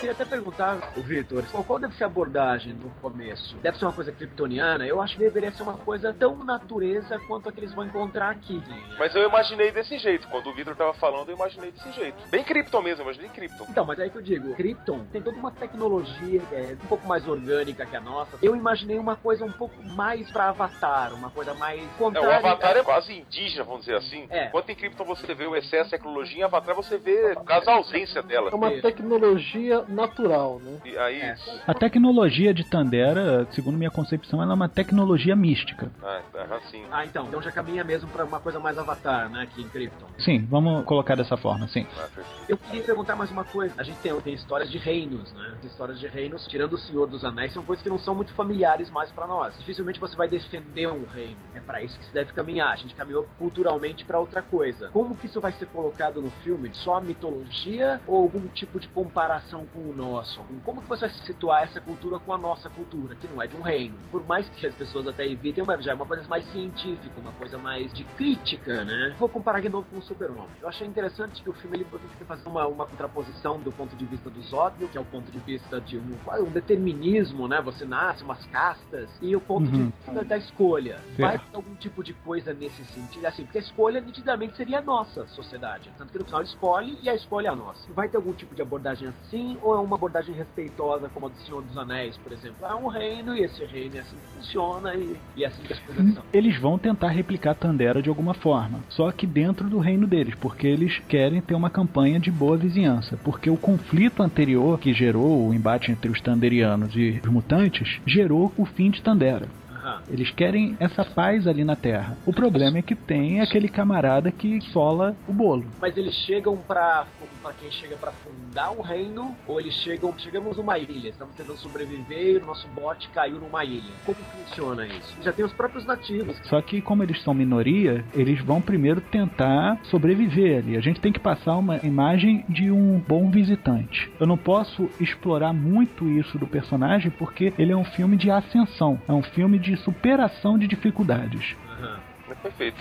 [0.00, 3.54] queria até perguntar, o Vitor, qual, qual deve ser a abordagem no começo?
[3.58, 4.86] Deve ser uma coisa kryptoniana?
[4.86, 8.30] Eu acho que deveria ser uma coisa tão natureza quanto a que eles vão encontrar
[8.30, 8.62] aqui.
[8.98, 10.26] Mas eu imaginei desse jeito.
[10.28, 12.16] Quando o Victor tava falando, eu imaginei desse jeito.
[12.30, 13.66] Bem Krypton mesmo, eu imaginei Krypton.
[13.68, 17.06] Então, mas é aí que eu digo, Krypton tem toda uma tecnologia é um pouco
[17.06, 18.38] mais orgânica que a nossa.
[18.42, 22.36] Eu imaginei uma coisa um pouco mais pra Avatar, uma coisa mais É, o contrária.
[22.36, 24.26] Avatar é quase indígena, vamos dizer assim.
[24.30, 24.46] É.
[24.46, 27.74] Enquanto em Krypton você vê o excesso de tecnologia, em Avatar você vê quase a
[27.74, 28.50] ausência dela.
[28.50, 30.78] É uma tecnologia natural, né?
[30.84, 31.20] E aí.
[31.20, 31.36] É.
[31.66, 35.90] A tecnologia de Tandera, segundo minha concepção, ela é uma tecnologia mística.
[36.02, 36.84] Ah, aham, sim.
[36.90, 37.26] Ah, então.
[37.26, 40.06] Então já caminha mesmo pra uma coisa mais Avatar, né, aqui em Krypton.
[40.18, 41.86] Sim, vamos colocar dessa forma, sim.
[41.98, 42.08] Ah.
[42.48, 43.74] Eu queria perguntar mais uma coisa.
[43.78, 45.54] A gente tem, tem histórias de reinos, né?
[45.58, 48.32] As histórias de reinos, tirando o Senhor dos Anéis, são coisas que não são muito
[48.34, 49.56] familiares mais pra nós.
[49.58, 51.36] Dificilmente você vai defender um reino.
[51.54, 52.72] É pra isso que se deve caminhar.
[52.72, 54.88] A gente caminhou culturalmente pra outra coisa.
[54.88, 56.70] Como que isso vai ser colocado no filme?
[56.74, 60.40] Só a mitologia ou algum tipo de comparação com o nosso?
[60.64, 63.56] Como que você vai situar essa cultura com a nossa cultura, que não é de
[63.56, 63.96] um reino?
[64.10, 67.32] Por mais que as pessoas até evitem, mas já é uma coisa mais científica, uma
[67.32, 69.14] coisa mais de crítica, né?
[69.18, 70.50] Vou comparar de novo com o Super-Homem.
[70.60, 74.04] Eu achei interessante que o filme ele tenta fazer uma, uma contraposição do ponto de
[74.04, 77.60] vista do Zódio, que é o ponto de vista de um, um determinismo, né?
[77.62, 79.70] Você nasce, umas castas, e o ponto Uhum.
[79.70, 81.00] de vista da escolha.
[81.18, 81.50] Vai Certo.
[81.50, 83.26] ter algum tipo de coisa nesse sentido?
[83.26, 85.92] Assim, porque a escolha nitidamente seria a nossa sociedade.
[85.98, 87.92] Tanto que no final escolhe e a escolha é a nossa.
[87.92, 89.58] Vai ter algum tipo de abordagem assim?
[89.62, 92.66] Ou ou é uma abordagem respeitosa como a do Senhor dos Anéis, por exemplo?
[92.66, 95.72] É um reino e esse reino é assim que funciona e, e é assim que
[95.72, 96.22] as coisas são.
[96.32, 100.66] Eles vão tentar replicar Tandera de alguma forma, só que dentro do reino deles, porque
[100.66, 105.54] eles querem ter uma campanha de boa vizinhança, porque o conflito anterior que gerou o
[105.54, 109.59] embate entre os Tanderianos e os mutantes gerou o fim de Tandera.
[110.08, 112.16] Eles querem essa paz ali na Terra.
[112.26, 115.64] O problema é que tem aquele camarada que sola o bolo.
[115.80, 117.06] Mas eles chegam pra,
[117.42, 121.58] pra quem chega pra fundar um reino, ou eles chegam, chegamos numa ilha, estamos tentando
[121.58, 123.92] sobreviver e o nosso bote caiu numa ilha.
[124.04, 125.16] Como funciona isso?
[125.22, 126.36] Já tem os próprios nativos.
[126.44, 130.76] Só que como eles são minoria, eles vão primeiro tentar sobreviver ali.
[130.76, 134.10] A gente tem que passar uma imagem de um bom visitante.
[134.18, 139.00] Eu não posso explorar muito isso do personagem porque ele é um filme de ascensão,
[139.08, 141.56] é um filme de superação de dificuldades.
[141.78, 141.98] Aham.
[142.30, 142.80] É perfeito.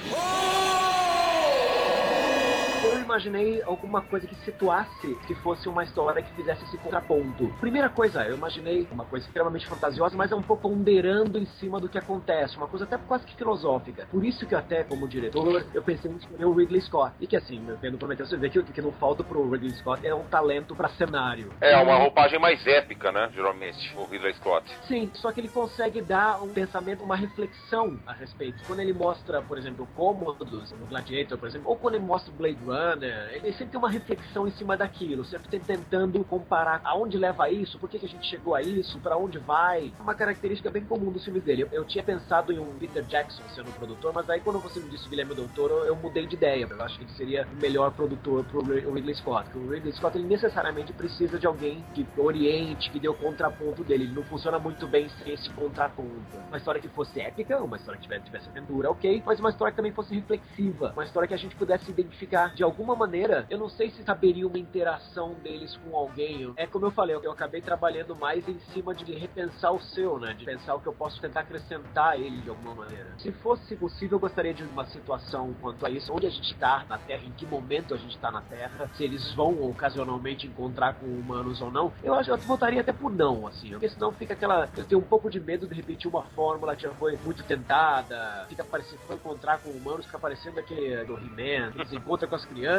[3.09, 7.47] Imaginei alguma coisa que situasse que fosse uma história que fizesse esse contraponto.
[7.59, 11.79] Primeira coisa, eu imaginei uma coisa extremamente fantasiosa, mas é um pouco ponderando em cima
[11.79, 14.07] do que acontece, uma coisa até quase que filosófica.
[14.11, 17.15] Por isso que até como diretor, eu pensei em escolher o Ridley Scott.
[17.19, 20.05] E que assim, vendo Prometeu, você vê que o que não falta pro Ridley Scott
[20.05, 21.51] é um talento pra cenário.
[21.59, 23.31] É uma roupagem mais épica, né?
[23.33, 24.69] Geralmente, o Ridley Scott.
[24.87, 28.63] Sim, só que ele consegue dar um pensamento, uma reflexão a respeito.
[28.67, 32.35] Quando ele mostra, por exemplo, cômodos no Gladiator, por exemplo, ou quando ele mostra o
[32.35, 37.49] Blade Runner, ele sempre tem uma reflexão em cima daquilo, sempre tentando comparar aonde leva
[37.49, 39.93] isso, por que, que a gente chegou a isso, para onde vai.
[39.99, 41.63] Uma característica bem comum dos filmes dele.
[41.63, 44.79] Eu, eu tinha pensado em um Peter Jackson sendo o produtor, mas aí quando você
[44.79, 46.67] me disse Guilherme Del Toro, eu mudei de ideia.
[46.69, 49.49] Eu acho que ele seria o melhor produtor pro Ridley Scott.
[49.55, 54.05] O Ridley Scott ele necessariamente precisa de alguém que oriente, que dê o contraponto dele.
[54.05, 56.37] Ele não funciona muito bem sem esse contraponto.
[56.47, 59.71] Uma história que fosse épica, uma história que tivesse, tivesse aventura, ok, mas uma história
[59.71, 63.45] que também fosse reflexiva, uma história que a gente pudesse identificar de alguma maneira.
[63.49, 66.51] Eu não sei se caberia uma interação deles com alguém.
[66.55, 70.33] É como eu falei, eu, acabei trabalhando mais em cima de repensar o seu, né?
[70.33, 73.13] De pensar o que eu posso tentar acrescentar ele de alguma maneira.
[73.17, 76.85] Se fosse possível, eu gostaria de uma situação quanto a isso, onde a gente está
[76.87, 80.95] na Terra, em que momento a gente está na Terra, se eles vão ocasionalmente encontrar
[80.95, 81.91] com humanos ou não.
[82.03, 84.69] Eu acho que eu votaria até por não, assim, porque senão fica aquela.
[84.75, 88.45] Eu tenho um pouco de medo de repetir uma fórmula que já foi muito tentada,
[88.47, 92.78] fica parecendo encontrar com humanos, fica parecendo aquele do He-Man, eles encontram com as crianças.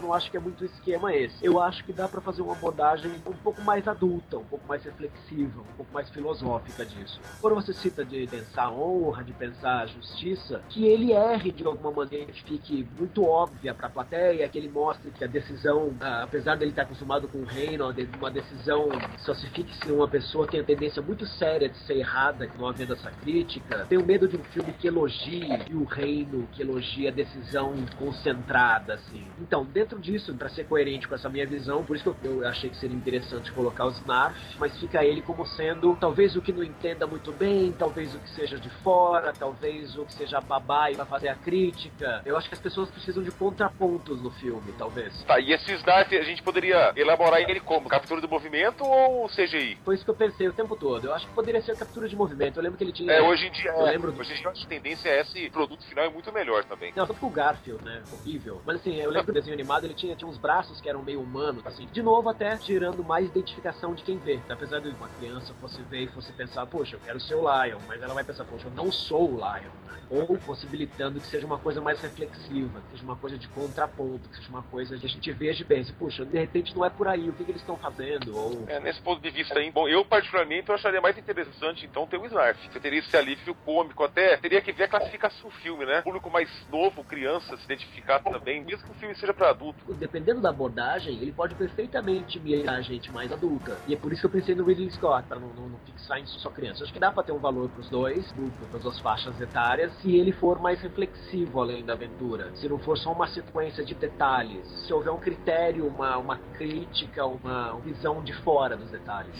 [0.00, 1.44] Não acho que é muito esquema esse.
[1.44, 4.84] Eu acho que dá para fazer uma abordagem um pouco mais adulta, um pouco mais
[4.84, 7.20] reflexiva, um pouco mais filosófica disso.
[7.40, 11.64] Quando você cita de pensar a honra, de pensar a justiça, que ele erre de
[11.64, 16.56] alguma maneira, que fique muito óbvia pra plateia, que ele mostre que a decisão, apesar
[16.56, 17.84] dele estar acostumado com o reino,
[18.18, 21.98] uma decisão só se fique se uma pessoa tem a tendência muito séria de ser
[21.98, 23.86] errada, não havendo essa crítica.
[23.88, 29.26] Tenho medo de um filme que elogie o reino, que elogie a decisão concentrada, assim.
[29.40, 32.48] Então, dentro disso, pra ser coerente com essa minha visão, por isso que eu, eu
[32.48, 36.52] achei que seria interessante colocar o Snarf, mas fica ele como sendo talvez o que
[36.52, 40.90] não entenda muito bem, talvez o que seja de fora, talvez o que seja babá
[40.90, 42.22] e vai fazer a crítica.
[42.24, 45.22] Eu acho que as pessoas precisam de contrapontos no filme, talvez.
[45.24, 47.88] Tá, e esse Snarf a gente poderia elaborar ele como?
[47.88, 49.78] Captura do movimento ou CGI?
[49.84, 51.06] Foi isso que eu pensei o tempo todo.
[51.06, 52.58] Eu acho que poderia ser captura de movimento.
[52.58, 53.12] Eu lembro que ele tinha.
[53.12, 55.84] É, hoje em dia, Eu é, lembro hoje em dia a tendência é esse produto
[55.84, 56.92] final é muito melhor também.
[56.96, 58.02] Não, tanto que o Garfield, né?
[58.12, 58.60] Horrível.
[58.64, 61.20] Mas assim, eu lembro do desenho animado, ele tinha, tinha uns braços que eram meio
[61.20, 61.86] humanos, assim.
[61.86, 64.40] De novo, até gerando mais identificação de quem vê.
[64.48, 67.78] Apesar de uma criança fosse ver e fosse pensar, poxa, eu quero ser o Lion.
[67.86, 69.70] Mas ela vai pensar, poxa, eu não sou o Lion.
[69.86, 70.00] né?
[70.10, 74.36] Ou possibilitando que seja uma coisa mais reflexiva, que seja uma coisa de contraponto, que
[74.36, 77.08] seja uma coisa que a gente veja e pense, puxa, de repente não é por
[77.08, 78.36] aí, o que, que eles estão fazendo?
[78.36, 82.06] Ou É, nesse ponto de vista aí, bom, eu particularmente eu acharia mais interessante então
[82.06, 82.58] ter o Snarf.
[82.70, 86.00] Você teria esse alívio cômico, até teria que ver a classificação do filme, né?
[86.00, 89.92] O público mais novo, criança, se identificar também, mesmo que o filme seja para adulto.
[89.94, 93.76] dependendo da abordagem, ele pode perfeitamente mirar a gente mais adulta.
[93.86, 96.18] E é por isso que eu pensei no Ridley Scott, pra não, não, não fixar
[96.18, 96.84] em só criança.
[96.84, 98.24] Acho que dá pra ter um valor pros dois,
[98.70, 102.50] para as duas faixas etárias, se ele for mais reflexivo além da aventura.
[102.56, 104.66] Se não for só uma sequência de detalhes.
[104.86, 109.34] Se houver um critério, uma, uma crítica, uma visão de fora dos detalhes.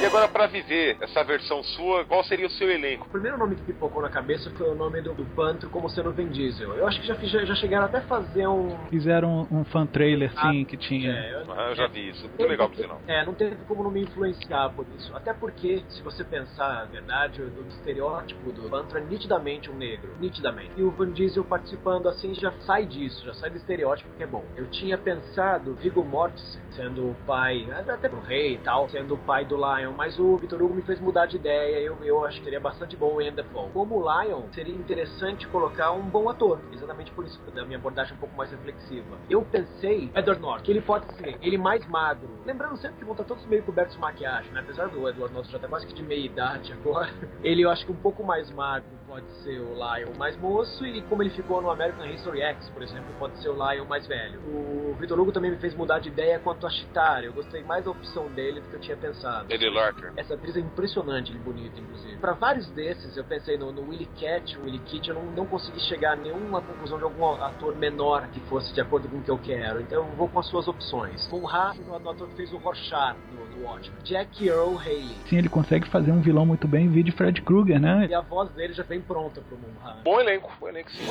[0.00, 3.06] E agora, para viver essa versão sua, qual seria o seu elenco?
[3.06, 6.10] O primeiro nome que pipocou na cabeça foi o nome do, do Pantro como sendo
[6.10, 6.74] Vin Diesel.
[6.74, 8.78] Eu acho que já, já, já chegaram até a fazer um.
[8.88, 11.12] Fizeram um fan trailer, sim, que tinha.
[11.12, 12.26] É, eu- Ah, eu já vi isso.
[12.28, 13.02] Muito legal, por sinal.
[13.06, 15.14] É, não teve como não me influenciar por isso.
[15.14, 20.14] Até porque, se você pensar a verdade, o estereótipo do Pantro é nitidamente um negro.
[20.18, 20.70] Nitidamente.
[20.78, 24.26] E o Van Diesel participando assim já sai disso, já sai do estereótipo que é
[24.26, 24.46] bom.
[24.56, 29.18] Eu tinha pensado Viggo Mortensen sendo o pai, até pro rei e tal, sendo o
[29.18, 31.78] pai do Lion Lion, mas o Vitor Hugo me fez mudar de ideia.
[31.80, 33.34] Eu, eu acho que seria bastante bom o Ian.
[33.72, 36.60] Como Lion, seria interessante colocar um bom ator.
[36.72, 39.18] Exatamente por isso, da minha abordagem um pouco mais reflexiva.
[39.28, 42.28] Eu pensei, Edward Norton, que ele pode ser ele mais magro.
[42.44, 44.60] Lembrando sempre que vão estar todos meio cobertos de maquiagem, né?
[44.60, 47.10] Apesar do Edward Norton já estar tá quase que de meia idade agora.
[47.42, 50.86] Ele, eu acho que um pouco mais magro pode ser o Lion mais moço.
[50.86, 54.06] E como ele ficou no American History X, por exemplo, pode ser o Lion mais
[54.06, 54.38] velho.
[54.40, 57.26] O Vitor Hugo também me fez mudar de ideia quanto a Chitara.
[57.26, 59.52] Eu gostei mais da opção dele do que eu tinha pensado.
[59.52, 60.12] Eddie Larker.
[60.16, 62.16] Essa atriz é impressionante, bonita, inclusive.
[62.18, 65.46] Para vários desses, eu pensei no, no Willie Cat, o Willie Kid, eu não, não
[65.46, 69.22] consegui chegar a nenhuma conclusão de algum ator menor que fosse de acordo com o
[69.22, 69.80] que eu quero.
[69.80, 71.26] Então eu vou com as suas opções.
[71.26, 73.98] Com o o ator que fez o Rorschach no, no Watchmen.
[74.04, 75.16] Jack Earl Haley.
[75.28, 78.06] Sim, ele consegue fazer um vilão muito bem, vídeo Fred Krueger, né?
[78.08, 79.96] E a voz dele já vem pronta pro Munha.
[80.02, 81.06] Bom elenco, bom elenco sim.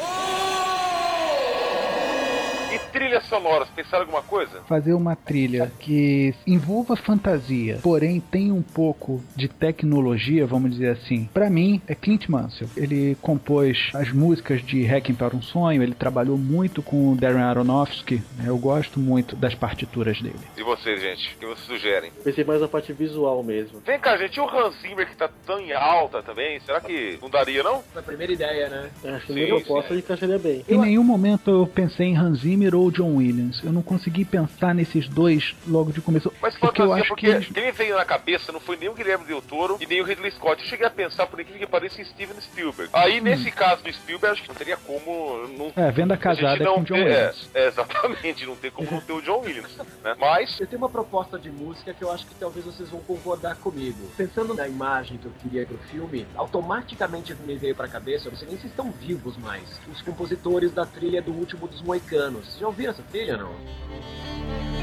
[2.72, 4.62] E trilhas sonoras, pensaram alguma coisa?
[4.68, 11.28] Fazer uma trilha que envolva fantasia, porém tem um pouco de tecnologia, vamos dizer assim.
[11.34, 12.70] Para mim, é Clint Mansell.
[12.78, 17.42] Ele compôs as músicas de Hacking para um Sonho, ele trabalhou muito com o Darren
[17.42, 18.22] Aronofsky.
[18.46, 20.40] Eu gosto muito das partituras dele.
[20.56, 21.36] E vocês, gente?
[21.36, 22.12] O que vocês sugerem?
[22.24, 23.82] Pensei mais na parte visual mesmo.
[23.84, 27.30] Vem cá, gente, o Hans Zimmer que tá tão em alta também, será que não
[27.30, 27.82] daria, não?
[27.82, 28.90] Foi a primeira ideia, né?
[29.16, 30.64] Acho que nem proposta ele encaixaria bem.
[30.70, 33.64] Em nenhum momento eu pensei em Hans Zimmer Zimmer ou John Williams.
[33.64, 36.32] Eu não consegui pensar nesses dois logo de começo.
[36.42, 37.48] Mas porque eu acho porque que eles...
[37.48, 40.04] quem me veio na cabeça não foi nem o Guilherme Del Toro e nem o
[40.04, 40.62] Ridley Scott.
[40.62, 42.90] Eu cheguei a pensar por aquilo que pareça em Steven Spielberg.
[42.94, 43.24] Aí, hum.
[43.24, 45.48] nesse caso do Spielberg, acho que não teria como...
[45.58, 47.50] Não, é, venda casada não com John ter, Williams.
[47.54, 49.78] É, é, exatamente, não tem como não ter o John Williams.
[50.04, 50.16] Né?
[50.20, 50.60] Mas...
[50.60, 54.10] Eu tenho uma proposta de música que eu acho que talvez vocês vão concordar comigo.
[54.18, 58.38] Pensando na imagem que eu queria pro filme, automaticamente me veio pra cabeça, eu não
[58.38, 62.49] sei nem se estão vivos mais, os compositores da trilha do Último dos Moicanos.
[62.50, 63.38] Vocês já ouviram essa trilha?
[63.38, 64.79] não.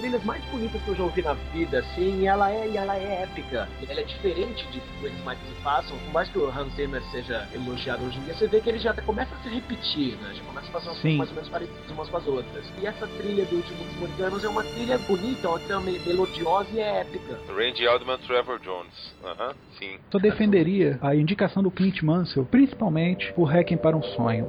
[0.00, 2.96] Trilhas mais bonitas que eu já ouvi na vida, assim, e ela é, e ela
[2.96, 3.68] é épica.
[3.88, 7.02] Ela é diferente de coisas mais que se façam, por mais que o Hans Zimmer
[7.10, 10.32] seja elogiado hoje em dia, você vê que ele já começa a se repetir, né?
[10.34, 12.72] Já começa a fazer umas coisas mais ou menos parecidas umas com as outras.
[12.80, 16.80] E essa trilha do Último dos Moicanos é uma trilha bonita, uma trilha melodiosa e
[16.80, 17.38] é épica.
[17.48, 19.14] Randy Aldman Trevor Jones.
[19.22, 19.98] Aham, uh -huh, sim.
[20.12, 24.48] Eu defenderia a indicação do Clint Mansell, principalmente por Hacking para um Sonho.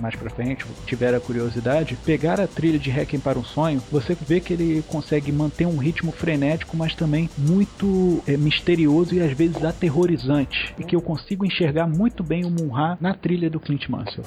[0.00, 4.16] Mais pra frente, tiver a curiosidade, pegar a trilha de Hacking para um Sonho, você
[4.26, 9.32] vê que ele consegue manter um ritmo frenético, mas também muito é, misterioso e às
[9.32, 10.74] vezes aterrorizante.
[10.78, 14.24] E que eu consigo enxergar muito bem o Munra na trilha do Clint Mansell.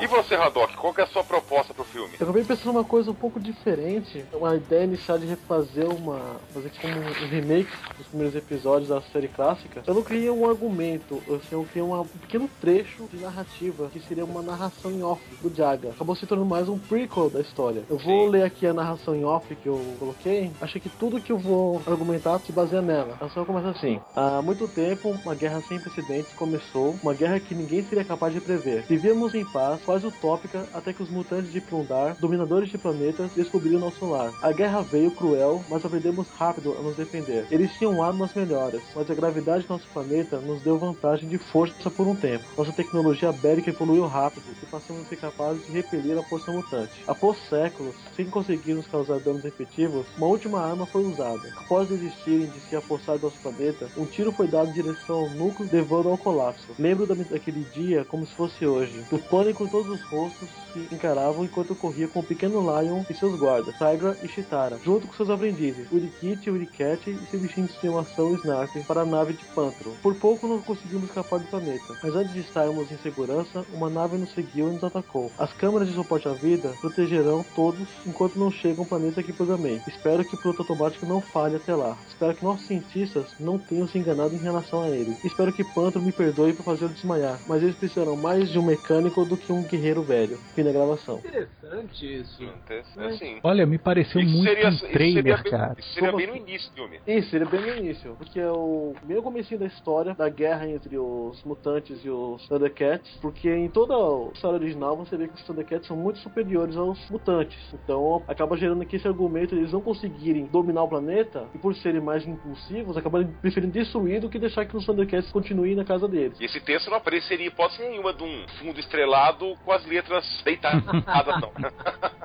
[0.00, 2.10] E você, Haddock, qual é a sua proposta pro filme?
[2.20, 4.24] Eu acabei pensando uma coisa um pouco diferente.
[4.32, 6.36] Uma ideia inicial de refazer uma.
[6.54, 9.82] fazer como um remake dos primeiros episódios da série clássica.
[9.84, 14.24] Eu não queria um argumento, eu, eu queria um pequeno trecho de narrativa que seria
[14.24, 15.90] uma narração em off do Jaga.
[15.90, 17.82] Acabou se tornando mais um prequel da história.
[17.90, 18.30] Eu vou Sim.
[18.30, 20.52] ler aqui a narração em off que eu coloquei.
[20.60, 23.16] Acho que tudo que eu vou argumentar se baseia nela.
[23.20, 27.52] A só começa assim: Há muito tempo, uma guerra sem precedentes começou, uma guerra que
[27.52, 28.82] ninguém seria capaz de prever.
[28.82, 33.80] Vivíamos em paz quase utópica até que os mutantes de Plundar, dominadores de planetas, descobriram
[33.80, 34.34] nosso lar.
[34.42, 37.46] A guerra veio cruel, mas aprendemos rápido a nos defender.
[37.50, 41.90] Eles tinham armas melhores, mas a gravidade do nosso planeta nos deu vantagem de força
[41.90, 42.44] por um tempo.
[42.54, 46.92] Nossa tecnologia bélica evoluiu rápido e passamos a ser capazes de repelir a força mutante.
[47.06, 51.48] Após séculos, sem conseguirmos causar danos efetivos, uma última arma foi usada.
[51.56, 55.30] Após desistirem de se apossar do nosso planeta, um tiro foi dado em direção ao
[55.30, 56.74] núcleo, levando ao colapso.
[56.78, 59.02] Lembro daquele dia como se fosse hoje.
[59.10, 63.38] O pânico todos os rostos se encaravam enquanto corria com o pequeno Lion e seus
[63.38, 68.34] guardas, Tigra e Chitara, junto com seus aprendizes, Urikit, Uricat e seu bichinho de estimação
[68.34, 69.92] Snark, para a nave de Pantro.
[70.02, 74.16] Por pouco não conseguimos escapar do planeta, mas antes de estarmos em segurança, uma nave
[74.16, 75.30] nos seguiu e nos atacou.
[75.38, 79.80] As câmeras de suporte à vida protegerão todos enquanto não chega um planeta que programei.
[79.86, 81.96] Espero que o piloto automático não falhe até lá.
[82.08, 85.16] Espero que nossos cientistas não tenham se enganado em relação a ele.
[85.24, 89.24] Espero que Pantro me perdoe por fazê-lo desmaiar, mas eles precisarão mais de um mecânico
[89.24, 90.38] do que um guerreiro velho.
[90.54, 91.18] Fim da gravação.
[91.18, 92.52] Interessante isso.
[92.68, 93.40] É assim.
[93.42, 95.76] Olha, me pareceu Isso muito seria, um isso trailer, seria bem, cara.
[95.78, 96.42] isso seria Como bem no assim?
[96.42, 97.00] início do filme.
[97.06, 100.98] Isso, é bem no início, porque é o meio comecinho da história da guerra entre
[100.98, 105.42] os mutantes e os Thundercats, porque em toda a história original você vê que os
[105.44, 107.58] Thundercats são muito superiores aos mutantes.
[107.72, 111.74] Então acaba gerando aqui esse argumento de eles não conseguirem dominar o planeta e por
[111.76, 116.08] serem mais impulsivos, acabarem preferindo destruir do que deixar que os Thundercats continuem na casa
[116.08, 116.38] deles.
[116.40, 120.24] E esse texto não apareceria em hipótese nenhuma de um fundo estrelado com as letras
[120.48, 120.84] deitadas,
[121.40, 121.50] não.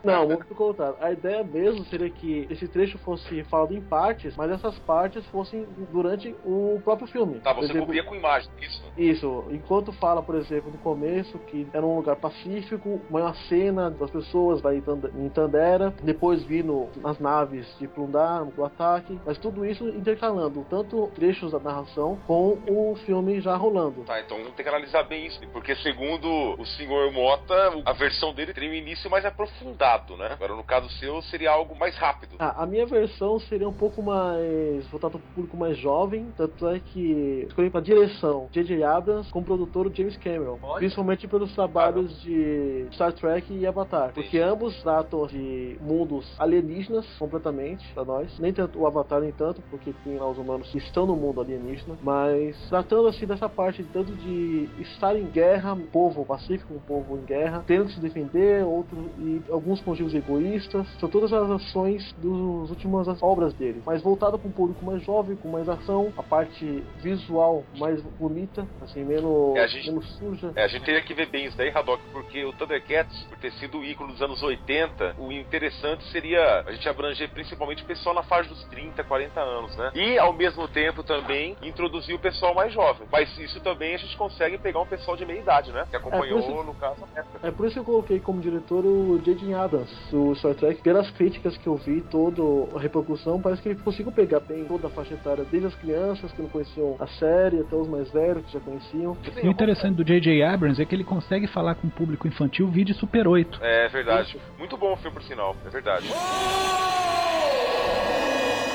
[0.03, 0.95] Não, muito pelo contrário.
[0.99, 5.65] A ideia mesmo seria que esse trecho fosse falado em partes, mas essas partes fossem
[5.91, 7.39] durante o próprio filme.
[7.39, 8.83] Tá, você exemplo, cobria com imagem, isso.
[8.97, 14.09] Isso, enquanto fala, por exemplo, no começo que era um lugar pacífico, uma cena das
[14.11, 19.37] pessoas lá em Tand- em Tandera, depois vindo as naves de Plundar, do ataque, mas
[19.37, 24.03] tudo isso intercalando, tanto trechos da narração com o filme já rolando.
[24.03, 26.27] Tá, então tem que analisar bem isso, porque segundo
[26.59, 27.53] o senhor Mota,
[27.85, 30.29] a versão dele teria um início mais aprofundado, né?
[30.31, 32.35] Agora, no caso seu, seria algo mais rápido.
[32.39, 36.67] Ah, a minha versão seria um pouco mais voltada para o público mais jovem, tanto
[36.67, 38.83] é que escolhi para direção J.J.
[38.83, 40.79] Abrams com o produtor James Cameron, Olha.
[40.79, 47.85] principalmente pelos trabalhos de Star Trek e Avatar, porque ambos tratam de mundos alienígenas completamente
[47.93, 51.05] para nós, nem tanto o Avatar nem tanto, porque tem lá os humanos que estão
[51.05, 56.25] no mundo alienígena, mas tratando assim dessa parte tanto de estar em guerra, um povo
[56.25, 61.09] pacífico, um povo em guerra, tendo que se defender, outro e alguns motivos egoístas, são
[61.09, 65.49] todas as ações dos últimas obras dele, mas voltado para um público mais jovem, com
[65.49, 70.51] mais ação, a parte visual mais bonita, assim, menos, É, gente- menos suja.
[70.55, 73.51] É, a gente teria que ver bem isso daí, Haddock, porque o Thundercats, por ter
[73.53, 78.15] sido o ícone dos anos 80, o interessante seria a gente abranger principalmente o pessoal
[78.15, 79.91] na faixa dos 30, 40 anos, né?
[79.95, 83.07] E, ao mesmo tempo, também introduzir o pessoal mais jovem.
[83.11, 85.85] Mas isso também a gente consegue pegar um pessoal de meia idade, né?
[85.89, 87.39] Que acompanhou, É, isso- no caso, a época.
[87.47, 89.53] É por isso que eu coloquei como diretor o J.J.
[89.53, 90.81] Abrams, do Star Trek.
[90.81, 92.41] Pelas críticas que eu vi, toda
[92.75, 96.31] a repercussão, parece que ele conseguiu pegar bem toda a faixa etária, desde as crianças
[96.31, 99.15] que não conheciam a série, até os mais velhos que já conheciam.
[99.43, 100.41] E o interessante do J.J.
[100.41, 103.59] Abrams é que ele consegue falar com o público infantil de Super 8.
[103.61, 104.35] É verdade.
[104.57, 105.55] Muito bom o filme, por sinal.
[105.65, 106.07] É verdade.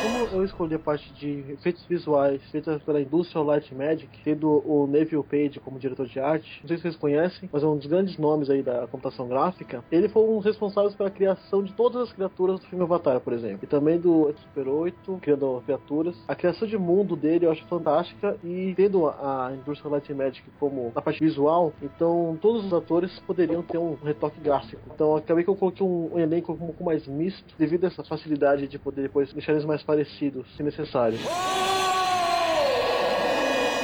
[0.01, 4.87] Como eu escolhi a parte de efeitos visuais feitas pela Industrial Light Magic, tendo o
[4.87, 7.87] Neville Page como diretor de arte, não sei se vocês conhecem, mas é um dos
[7.87, 9.83] grandes nomes aí da computação gráfica.
[9.91, 13.33] Ele foi um dos responsáveis pela criação de todas as criaturas do filme Avatar, por
[13.33, 16.17] exemplo, e também do Super 8, criando criaturas.
[16.29, 20.93] A criação de mundo dele eu acho fantástica e tendo a Industrial Light Magic como
[20.95, 24.81] na parte visual, então todos os atores poderiam ter um retoque gráfico.
[24.95, 28.69] Então acabei que eu coloquei um elenco um pouco mais misto devido a essa facilidade
[28.69, 31.19] de poder depois deixar eles mais parecidos, se necessário.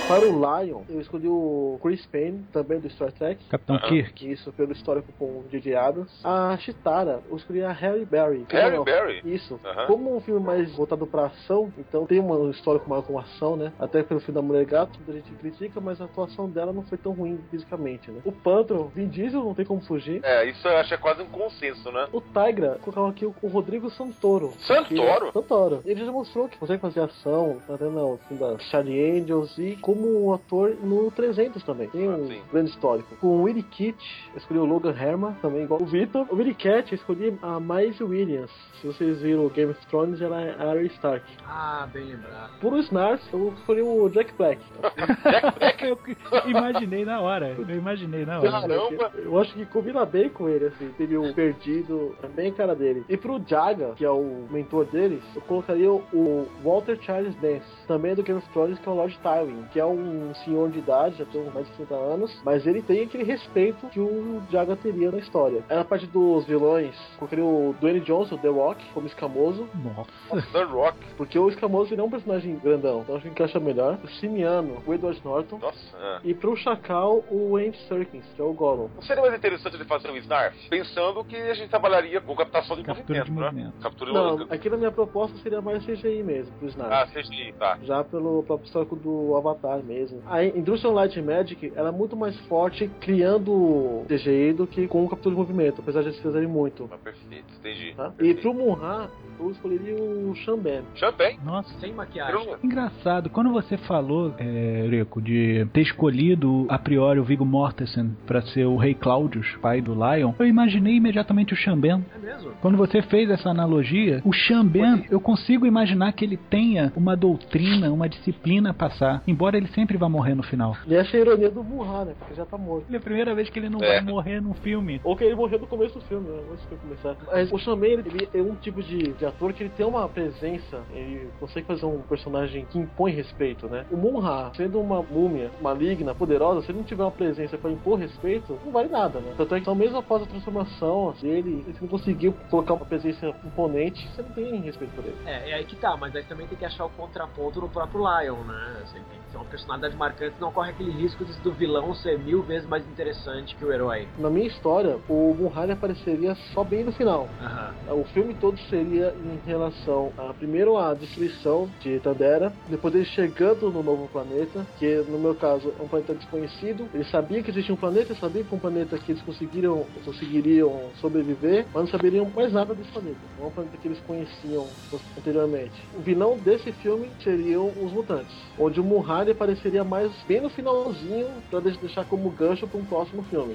[0.06, 3.42] Para o Lion, eu escolhi o Chris Payne, também do Star Trek.
[3.48, 3.88] Capitão Aham.
[3.88, 4.30] Kirk.
[4.30, 5.74] Isso, pelo histórico com o J.J.
[5.74, 6.12] Abrams.
[6.22, 8.44] A Chitara, eu escolhi a Harry Berry.
[8.50, 9.22] Harry Berry?
[9.24, 9.58] Isso.
[9.64, 9.86] Aham.
[9.86, 13.72] Como um filme mais voltado pra ação, então tem uma histórico maior com ação, né?
[13.78, 16.98] Até pelo filme da Mulher Gato, muita gente critica, mas a atuação dela não foi
[16.98, 18.20] tão ruim fisicamente, né?
[18.24, 20.20] O Pantro, Vin Diesel, não tem como fugir.
[20.22, 22.06] É, isso eu acho que é quase um consenso, né?
[22.12, 24.52] O Tigra, colocar aqui o Rodrigo Santoro.
[24.66, 25.26] Santoro?
[25.26, 25.80] Que- Santoro.
[25.84, 27.94] Ele já mostrou que consegue fazer ação, tá vendo?
[27.94, 31.88] O filme da Charlie Angels e como um ator no 300 também.
[31.88, 33.14] Tem um Ah, grande histórico.
[33.16, 33.96] Com o Willie Kitt,
[34.32, 36.26] eu escolhi o Logan Herman, também igual o Victor.
[36.30, 38.50] O Willie Cat, eu escolhi a Maisie Williams.
[38.80, 41.24] Se vocês viram o Game of Thrones, ela é a Arya Stark.
[41.46, 42.58] Ah, bem lembrado.
[42.60, 44.60] Por o Snarf, eu escolhi o Jack Black.
[45.84, 47.54] eu imaginei na hora.
[47.56, 48.50] Eu imaginei na hora.
[48.50, 49.12] Caramba!
[49.16, 50.90] Eu acho que combina bem com ele, assim.
[50.98, 53.04] Teve o perdido, é bem a cara dele.
[53.08, 58.14] E pro Jaga, que é o mentor deles, eu colocaria o Walter Charles Dance, também
[58.14, 61.16] do Game of Thrones, que é o Lord Tywin, que é um senhor de idade,
[61.18, 65.10] já tem mais de 30 anos, mas ele tem aquele respeito que o Jaga teria
[65.10, 65.62] na história.
[65.68, 70.52] Aí na parte dos vilões, colocaria o Dwayne Johnson, The Rock, como escamoso, Nossa.
[70.52, 70.98] The Rock.
[71.16, 73.98] porque o escamoso ele é um personagem grandão, então acho que encaixa melhor.
[74.02, 75.58] O Simiano, o Edward Norton.
[75.58, 76.20] Nossa, é.
[76.24, 78.88] E pro Chacal, o Andy Serkins, que é o Gollum.
[78.94, 80.68] Não seria mais interessante ele fazer o Snarf?
[80.68, 83.62] Pensando que a gente trabalharia com captação de Captura de movimento, né?
[83.62, 83.82] movimento.
[83.82, 86.92] Captura de Não, aqui na minha proposta seria mais CGI mesmo, pro Snarf.
[86.92, 87.78] Ah, CGI, tá.
[87.82, 90.20] Já pelo próprio histórico do Avatar mesmo.
[90.26, 95.08] A Industrial Light Magic ela é muito mais forte criando CGI do que com o
[95.08, 96.88] captura de movimento, apesar de eles fazerem muito.
[96.92, 97.94] Ah, perfeito, entendi.
[97.96, 98.08] Tá?
[98.14, 98.40] E Perfeito.
[98.42, 100.82] pro Munra, eu escolheria o Shamben.
[100.94, 101.38] Champanhe.
[101.44, 101.72] Nossa.
[101.80, 102.34] Sem maquiagem.
[102.34, 108.16] Eu- Engraçado, quando você falou, é, Rico, de ter escolhido a priori o Viggo Mortensen
[108.26, 112.04] pra ser o Rei Claudius, pai do Lion, eu imaginei imediatamente o Xamben.
[112.14, 112.52] É mesmo?
[112.60, 117.90] Quando você fez essa analogia, o Xamben, eu consigo imaginar que ele tenha uma doutrina,
[117.92, 120.76] uma disciplina a passar, embora ele sempre vá morrer no final.
[120.86, 122.14] E essa é a ironia do Burra, né?
[122.18, 122.92] Porque já tá morto.
[122.92, 123.96] É a primeira vez que ele não É.
[123.96, 125.00] vai morrer num filme.
[125.04, 126.40] Ou que ele morreu no começo do filme, né?
[126.52, 127.16] Antes de eu começar.
[127.26, 130.08] Mas o Shaman, ele, ele é um tipo de, de ator que ele tem uma
[130.08, 133.84] presença, ele consegue fazer um personagem que impõe respeito, né?
[133.90, 137.98] O Munra, sendo uma múmia maligna, poderosa, se ele não tiver uma presença pra impor
[137.98, 139.34] respeito, não vale nada, né?
[139.36, 143.34] Tanto é que então, mesmo após a transformação dele, ele não conseguiu colocar uma presença
[143.44, 145.16] imponente, você não tem respeito por ele.
[145.24, 148.00] É, é aí que tá, mas aí também tem que achar o contraponto no próprio
[148.00, 148.82] Lion, né?
[148.84, 152.18] Você tem que ter uma personalidade marcante, não corre aquele risco de- do vilão ser
[152.18, 154.08] mil vezes mais interessante que o herói.
[154.18, 157.28] Na minha história, o ele apareceria só bem no final.
[157.40, 157.74] Aham.
[158.00, 163.70] O filme todo seria em relação a primeiro a destruição de Tandera, depois ele chegando
[163.70, 166.88] no novo planeta, que no meu caso é um planeta desconhecido.
[166.92, 171.66] Ele sabia que existia um planeta, sabia que um planeta que eles conseguiram, conseguiriam sobreviver,
[171.72, 173.20] mas não saberiam mais nada desse planeta.
[173.38, 174.70] É um planeta que eles conheciam
[175.16, 175.88] anteriormente.
[175.92, 181.28] O vilão desse filme seriam os mutantes, onde o Murray apareceria mais bem no finalzinho
[181.50, 183.54] para deixar como gancho para um próximo filme.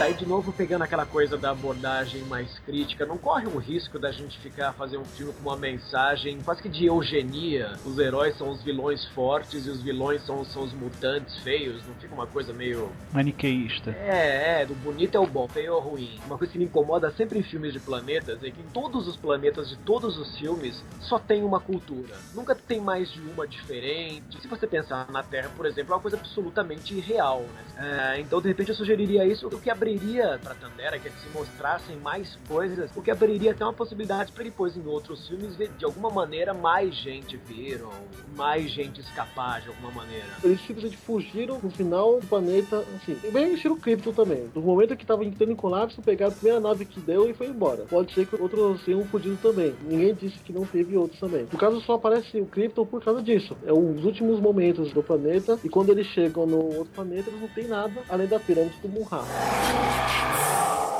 [0.00, 4.10] Daí de novo pegando aquela coisa da abordagem mais crítica, não corre um risco da
[4.10, 7.72] gente ficar fazer um filme com uma mensagem quase que de eugenia.
[7.84, 11.86] Os heróis são os vilões fortes e os vilões são, são os mutantes feios.
[11.86, 13.90] Não fica uma coisa meio Maniqueísta.
[13.90, 16.18] É, é, do bonito é o bom, feio é o ruim.
[16.24, 19.18] Uma coisa que me incomoda sempre em filmes de planetas é que em todos os
[19.18, 22.16] planetas de todos os filmes só tem uma cultura.
[22.34, 24.40] Nunca tem mais de uma diferente.
[24.40, 28.14] Se você pensar na Terra, por exemplo, é uma coisa absolutamente irreal, né?
[28.16, 31.28] É, então, de repente, eu sugeriria isso, o que abriria pra Tandera, que que se
[31.30, 35.70] mostrassem mais coisas, o que abriria até uma possibilidade pra depois em outros filmes ver
[35.76, 37.92] de alguma maneira mais gente ver, ou
[38.36, 40.26] mais gente escapar de alguma maneira.
[40.44, 43.16] Eles simplesmente fugiram no final do planeta, assim.
[43.32, 44.50] Bem estilo Krypton também.
[44.54, 47.48] No momento que tava entrando em colapso, pegaram a primeira nave que deu e foi
[47.48, 47.84] embora.
[47.84, 49.74] Pode ser que outros tenham fugido também.
[49.82, 51.46] Ninguém disse que não teve outros também.
[51.50, 53.56] No caso, só aparece o Krypton por causa disso.
[53.66, 55.58] É os últimos momentos do planeta.
[55.64, 58.88] E quando eles chegam no outro planeta, eles não tem nada além da pirâmide do
[58.88, 59.79] Munra.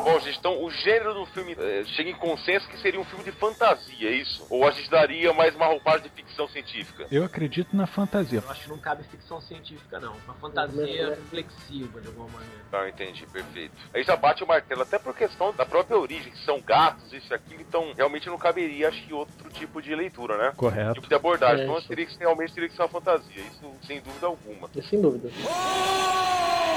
[0.03, 3.22] Bom, gente, então o gênero do filme eh, chega em consenso que seria um filme
[3.22, 4.45] de fantasia, é isso?
[4.49, 7.07] Ou a gente daria mais uma roupagem de ficção científica?
[7.12, 8.43] Eu acredito na fantasia.
[8.45, 10.14] Eu acho que não cabe ficção científica, não.
[10.24, 12.64] Uma fantasia reflexiva, de alguma maneira.
[12.72, 13.74] Não, entendi, perfeito.
[13.95, 17.33] Aí já bate o martelo, até por questão da própria origem, que são gatos, isso
[17.33, 20.53] e aquilo, então realmente não caberia, acho que, outro tipo de leitura, né?
[20.57, 20.95] Correto.
[20.95, 21.61] Tipo de abordagem.
[21.61, 24.68] É, então teria que, realmente teria que ser uma fantasia, isso sem dúvida alguma.
[24.89, 25.28] Sem dúvida.
[25.28, 26.70] Em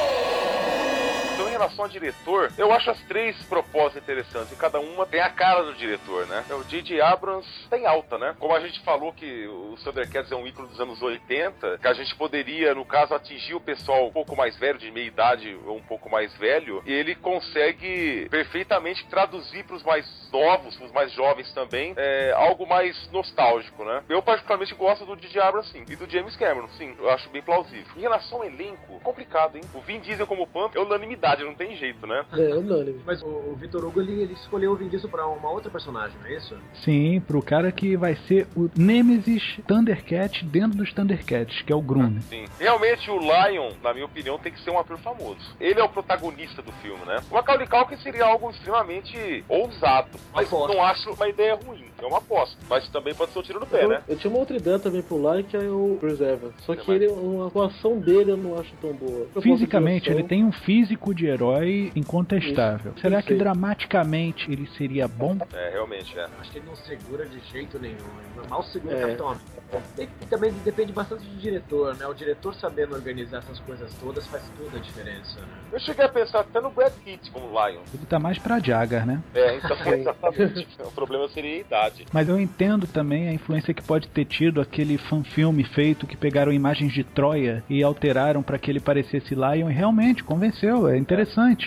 [1.64, 4.52] relação ao diretor, eu acho as três propostas interessantes.
[4.52, 6.44] E cada uma tem a cara do diretor, né?
[6.52, 7.02] O J.J.
[7.02, 8.36] Abrams tem alta, né?
[8.40, 11.94] Como a gente falou que o Thundercats é um ícone dos anos 80, que a
[11.94, 15.78] gente poderia, no caso, atingir o pessoal um pouco mais velho, de meia idade ou
[15.78, 20.92] um pouco mais velho, e ele consegue perfeitamente traduzir para os mais novos, para os
[20.92, 24.04] mais jovens também, é, algo mais nostálgico, né?
[24.10, 25.40] Eu particularmente gosto do J.J.
[25.40, 27.94] Abrams, sim, e do James Cameron, sim, eu acho bem plausível.
[27.96, 29.64] Em relação ao elenco, complicado, hein?
[29.74, 32.24] O Vin Diesel como Pump é unanimidade, não tem jeito, né?
[32.34, 33.00] É, unânime.
[33.06, 36.18] Mas o, o Vitor Hugo, ele, ele escolheu o Vin Diesel pra uma outra personagem,
[36.22, 36.56] não é isso?
[36.84, 41.82] Sim, pro cara que vai ser o Nemesis Thundercat dentro dos Thundercats, que é o
[41.82, 42.20] Groom.
[42.22, 42.46] Sim.
[42.60, 45.56] Realmente o Lion, na minha opinião, tem que ser um ator famoso.
[45.60, 47.18] Ele é o protagonista do filme, né?
[47.30, 50.74] O Macaulay Culkin seria algo extremamente ousado, mas Aposta.
[50.74, 51.84] não acho uma ideia ruim.
[52.02, 54.02] É uma aposta, mas também pode ser um tiro no pé, eu, né?
[54.10, 56.54] eu tinha uma outra ideia também pro Lai, que é o Chris Evans.
[56.66, 57.08] Só que mas- ele,
[57.42, 59.26] a atuação dele eu não acho tão boa.
[59.34, 62.94] Eu Fisicamente, posso ele tem um físico de herói incontestável.
[63.02, 65.38] Será que dramaticamente ele seria bom?
[65.54, 66.28] É, realmente, é.
[66.40, 67.96] Acho que ele não segura de jeito nenhum.
[68.38, 68.98] Ele mal segura É.
[68.98, 69.64] o Capitão América.
[69.98, 72.06] E também depende bastante do diretor, né?
[72.06, 75.48] O diretor sabendo organizar essas coisas todas faz toda a diferença, né?
[75.72, 77.82] Eu cheguei a pensar até no Brad Pitt como Lion.
[77.94, 79.20] Ele tá mais pra Jagger, né?
[79.34, 80.68] É, então, exatamente.
[80.80, 82.06] o problema seria a idade.
[82.14, 86.52] Mas eu entendo também a influência que pode ter tido aquele fanfilme feito que pegaram
[86.54, 91.23] imagens de Troia e alteraram para que ele parecesse Lion e realmente convenceu, é interessante.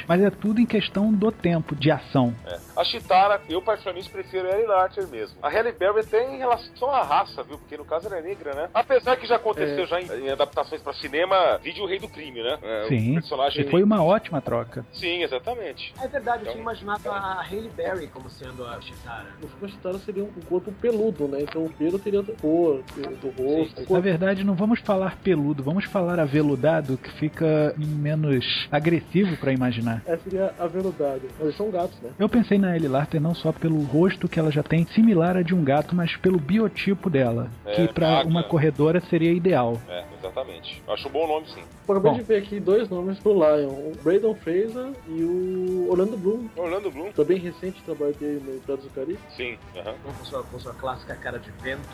[0.07, 2.35] Mas é tudo em questão do tempo, de ação.
[2.47, 2.59] É.
[2.77, 5.37] A Chitara, eu particularmente prefiro a Ellen Archer mesmo.
[5.43, 7.59] A Halle Berry até em relação à raça, viu?
[7.59, 8.69] Porque no caso ela é negra, né?
[8.75, 9.87] Apesar que já aconteceu É.
[9.87, 12.59] já em, em adaptações pra cinema, vídeo O Rei do Crime, né?
[12.63, 14.85] É, o Sim, personagem e foi uma ótima troca.
[14.93, 15.95] Sim, exatamente.
[16.03, 19.27] É verdade, eu Então- tinha imaginado a Halle Berry como sendo a Chitara.
[19.59, 21.39] Filme Chitara seria um corpo peludo, né?
[21.43, 22.83] Então o pelo teria outra cor
[23.21, 23.93] do rosto.
[23.93, 30.03] Na verdade, não vamos falar peludo, vamos falar aveludado, que fica menos agressivo pra imaginar.
[30.05, 31.23] Essa seria a verdade.
[31.39, 32.11] Mas eles são gatos, né?
[32.19, 35.43] Eu pensei na Ellie Larter não só pelo rosto que ela já tem, similar a
[35.43, 38.29] de um gato, mas pelo biotipo dela, É, que pra magra.
[38.29, 39.81] uma corredora seria ideal.
[39.89, 40.83] É, exatamente.
[40.85, 41.63] Eu acho um bom nome, sim.
[41.89, 42.17] Acabei Bom.
[42.19, 46.49] de ver aqui dois nomes pro Lion: o Braden Fraser e o Orlando Bloom.
[46.57, 47.13] Orlando Bloom?
[47.13, 49.19] Também recente trabalho dele no Piratas do Caribe.
[49.37, 49.57] Sim.
[49.77, 49.95] aham.
[50.19, 51.87] Com sua, com sua clássica cara de vento.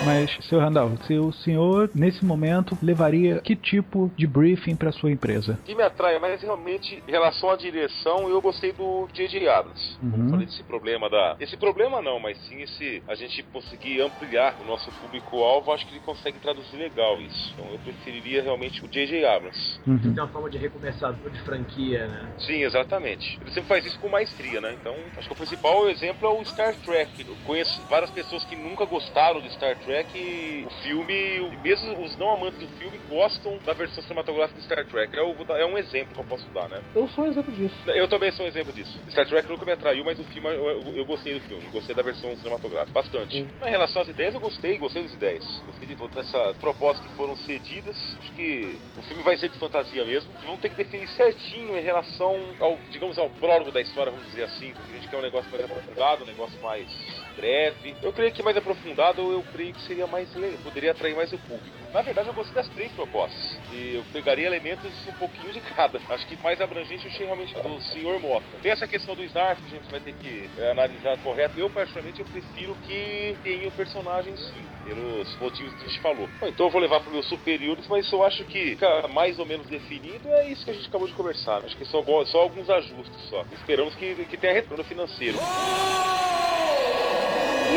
[0.00, 5.10] Mas, seu Randall, se o senhor, nesse momento, levaria que tipo de briefing pra sua
[5.10, 5.58] empresa?
[5.60, 9.48] O que me atrai mais realmente em relação à direção, eu gostei do J.J.
[9.48, 9.96] Abrams.
[9.98, 10.24] Como Uhum.
[10.24, 11.36] eu falei desse problema da.
[11.40, 13.02] Esse problema não, mas sim esse.
[13.08, 17.52] A gente conseguir ampliar o nosso público-alvo, acho que ele consegue traduzir legal isso.
[17.54, 19.24] Então eu preferiria realmente o J.J.
[19.24, 19.80] Abrams.
[19.86, 19.98] Uhum.
[19.98, 22.32] Tem uma forma de recomeçador de franquia, né?
[22.38, 23.38] Sim, exatamente.
[23.40, 24.74] Ele sempre faz isso com maestria, né?
[24.80, 27.24] Então, acho que o principal exemplo é o Star Trek.
[27.26, 32.16] Eu conheço várias pessoas que nunca gostaram de Star Trek e o filme, mesmo os
[32.16, 35.16] não amantes do filme, gostam da versão cinematográfica de Star Trek.
[35.16, 36.82] É, o- é um exemplo que eu posso dar, né?
[36.94, 37.90] Eu sou um exemplo disso.
[37.90, 38.98] Eu também sou um exemplo disso.
[39.10, 41.94] Star Trek nunca me atraiu, mas o filme eu, eu- eu gostei do filme, gostei
[41.94, 43.40] da versão cinematográfica, bastante.
[43.42, 43.48] Hum.
[43.66, 45.44] Em relação às ideias, eu gostei, gostei das ideias.
[45.66, 47.96] Gostei de todas essas propostas que foram cedidas.
[48.18, 50.32] Acho que o filme vai ser de fantasia mesmo.
[50.44, 54.44] Vão ter que definir certinho em relação ao, digamos, ao prólogo da história, vamos dizer
[54.44, 56.88] assim, porque a gente quer um negócio mais aprofundado, um negócio mais
[57.36, 57.94] breve.
[58.02, 60.28] Eu creio que mais aprofundado, eu creio que seria mais
[60.62, 61.84] poderia atrair mais o público.
[61.92, 63.58] Na verdade, eu gostei das três propostas.
[63.72, 66.00] E eu pegaria elementos um pouquinho de cada.
[66.08, 68.18] Acho que mais abrangente eu achei realmente do Sr.
[68.20, 68.44] Mota.
[68.60, 71.58] Tem essa questão do Snarf, que a gente vai ter que é, analisar correto.
[71.58, 76.28] Eu, particularmente, eu prefiro que tenha o personagem sim, pelos motivos que a gente falou.
[76.40, 79.46] Bom, então eu vou levar para meus superiores, mas eu acho que fica mais ou
[79.46, 80.28] menos definido.
[80.28, 81.64] É isso que a gente acabou de conversar.
[81.64, 83.44] Acho que só, só alguns ajustes só.
[83.52, 85.38] Esperamos que, que tenha retorno financeiro.
[85.38, 86.33] Em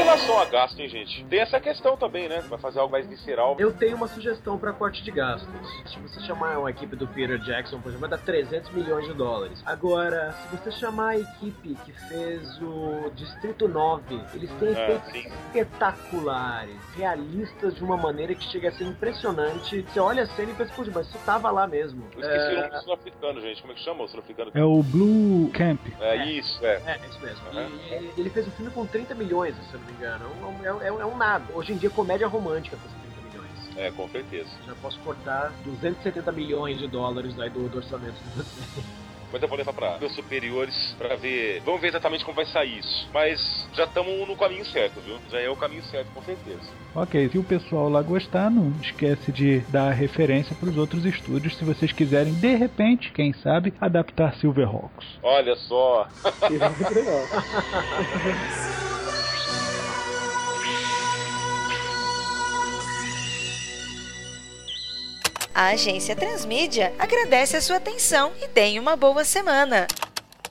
[0.08, 1.24] relação a gasto, hein, gente?
[1.26, 2.42] Tem essa questão também, né?
[2.50, 3.56] Vai fazer algo mais visceral.
[3.60, 5.48] Eu tenho uma sugestão para corte de gastos.
[5.86, 9.14] Se você chamar uma equipe do Peter Jackson, por exemplo, vai dar 300 milhões de
[9.14, 9.62] dólares.
[9.66, 15.12] Agora, se você chamar a equipe que fez o Distrito 9, eles têm É, efeitos
[15.12, 15.28] sim.
[15.28, 19.82] espetaculares, realistas de uma maneira que chega a ser impressionante.
[19.82, 22.04] Você olha a cena e pensa, puxa, mas isso tava lá mesmo.
[22.16, 23.62] Eu esqueci o É, nome do sul-africano, gente.
[23.62, 24.52] Como é que chama o sul-africano?
[24.54, 25.80] É o Blue Camp.
[26.00, 26.82] É isso, é.
[26.86, 27.48] É, é isso mesmo.
[27.50, 27.68] Aham.
[27.90, 29.97] E ele, ele fez um filme com 30 milhões, se eu não me engano.
[30.02, 30.18] É
[30.72, 31.46] um, é um- é um nada.
[31.54, 33.78] Hoje em dia, comédia romântica custa 30 milhões.
[33.78, 34.50] É, com certeza.
[34.66, 38.82] Já posso cortar 270 milhões de dólares aí do, do orçamento de você.
[39.30, 41.62] Mas eu vou levar para meus superiores pra ver.
[41.66, 43.10] Vamos ver exatamente como vai sair isso.
[43.14, 45.18] Mas já estamos no caminho certo, viu?
[45.30, 46.62] Já é o caminho certo, com certeza.
[46.96, 51.66] Ok, se o pessoal lá gostar, não esquece de dar referência pros outros estúdios se
[51.66, 55.06] vocês quiserem, de repente, quem sabe, adaptar Silverhawks.
[55.22, 56.08] Olha só.
[65.58, 69.88] A agência Transmídia agradece a sua atenção e tenha uma boa semana.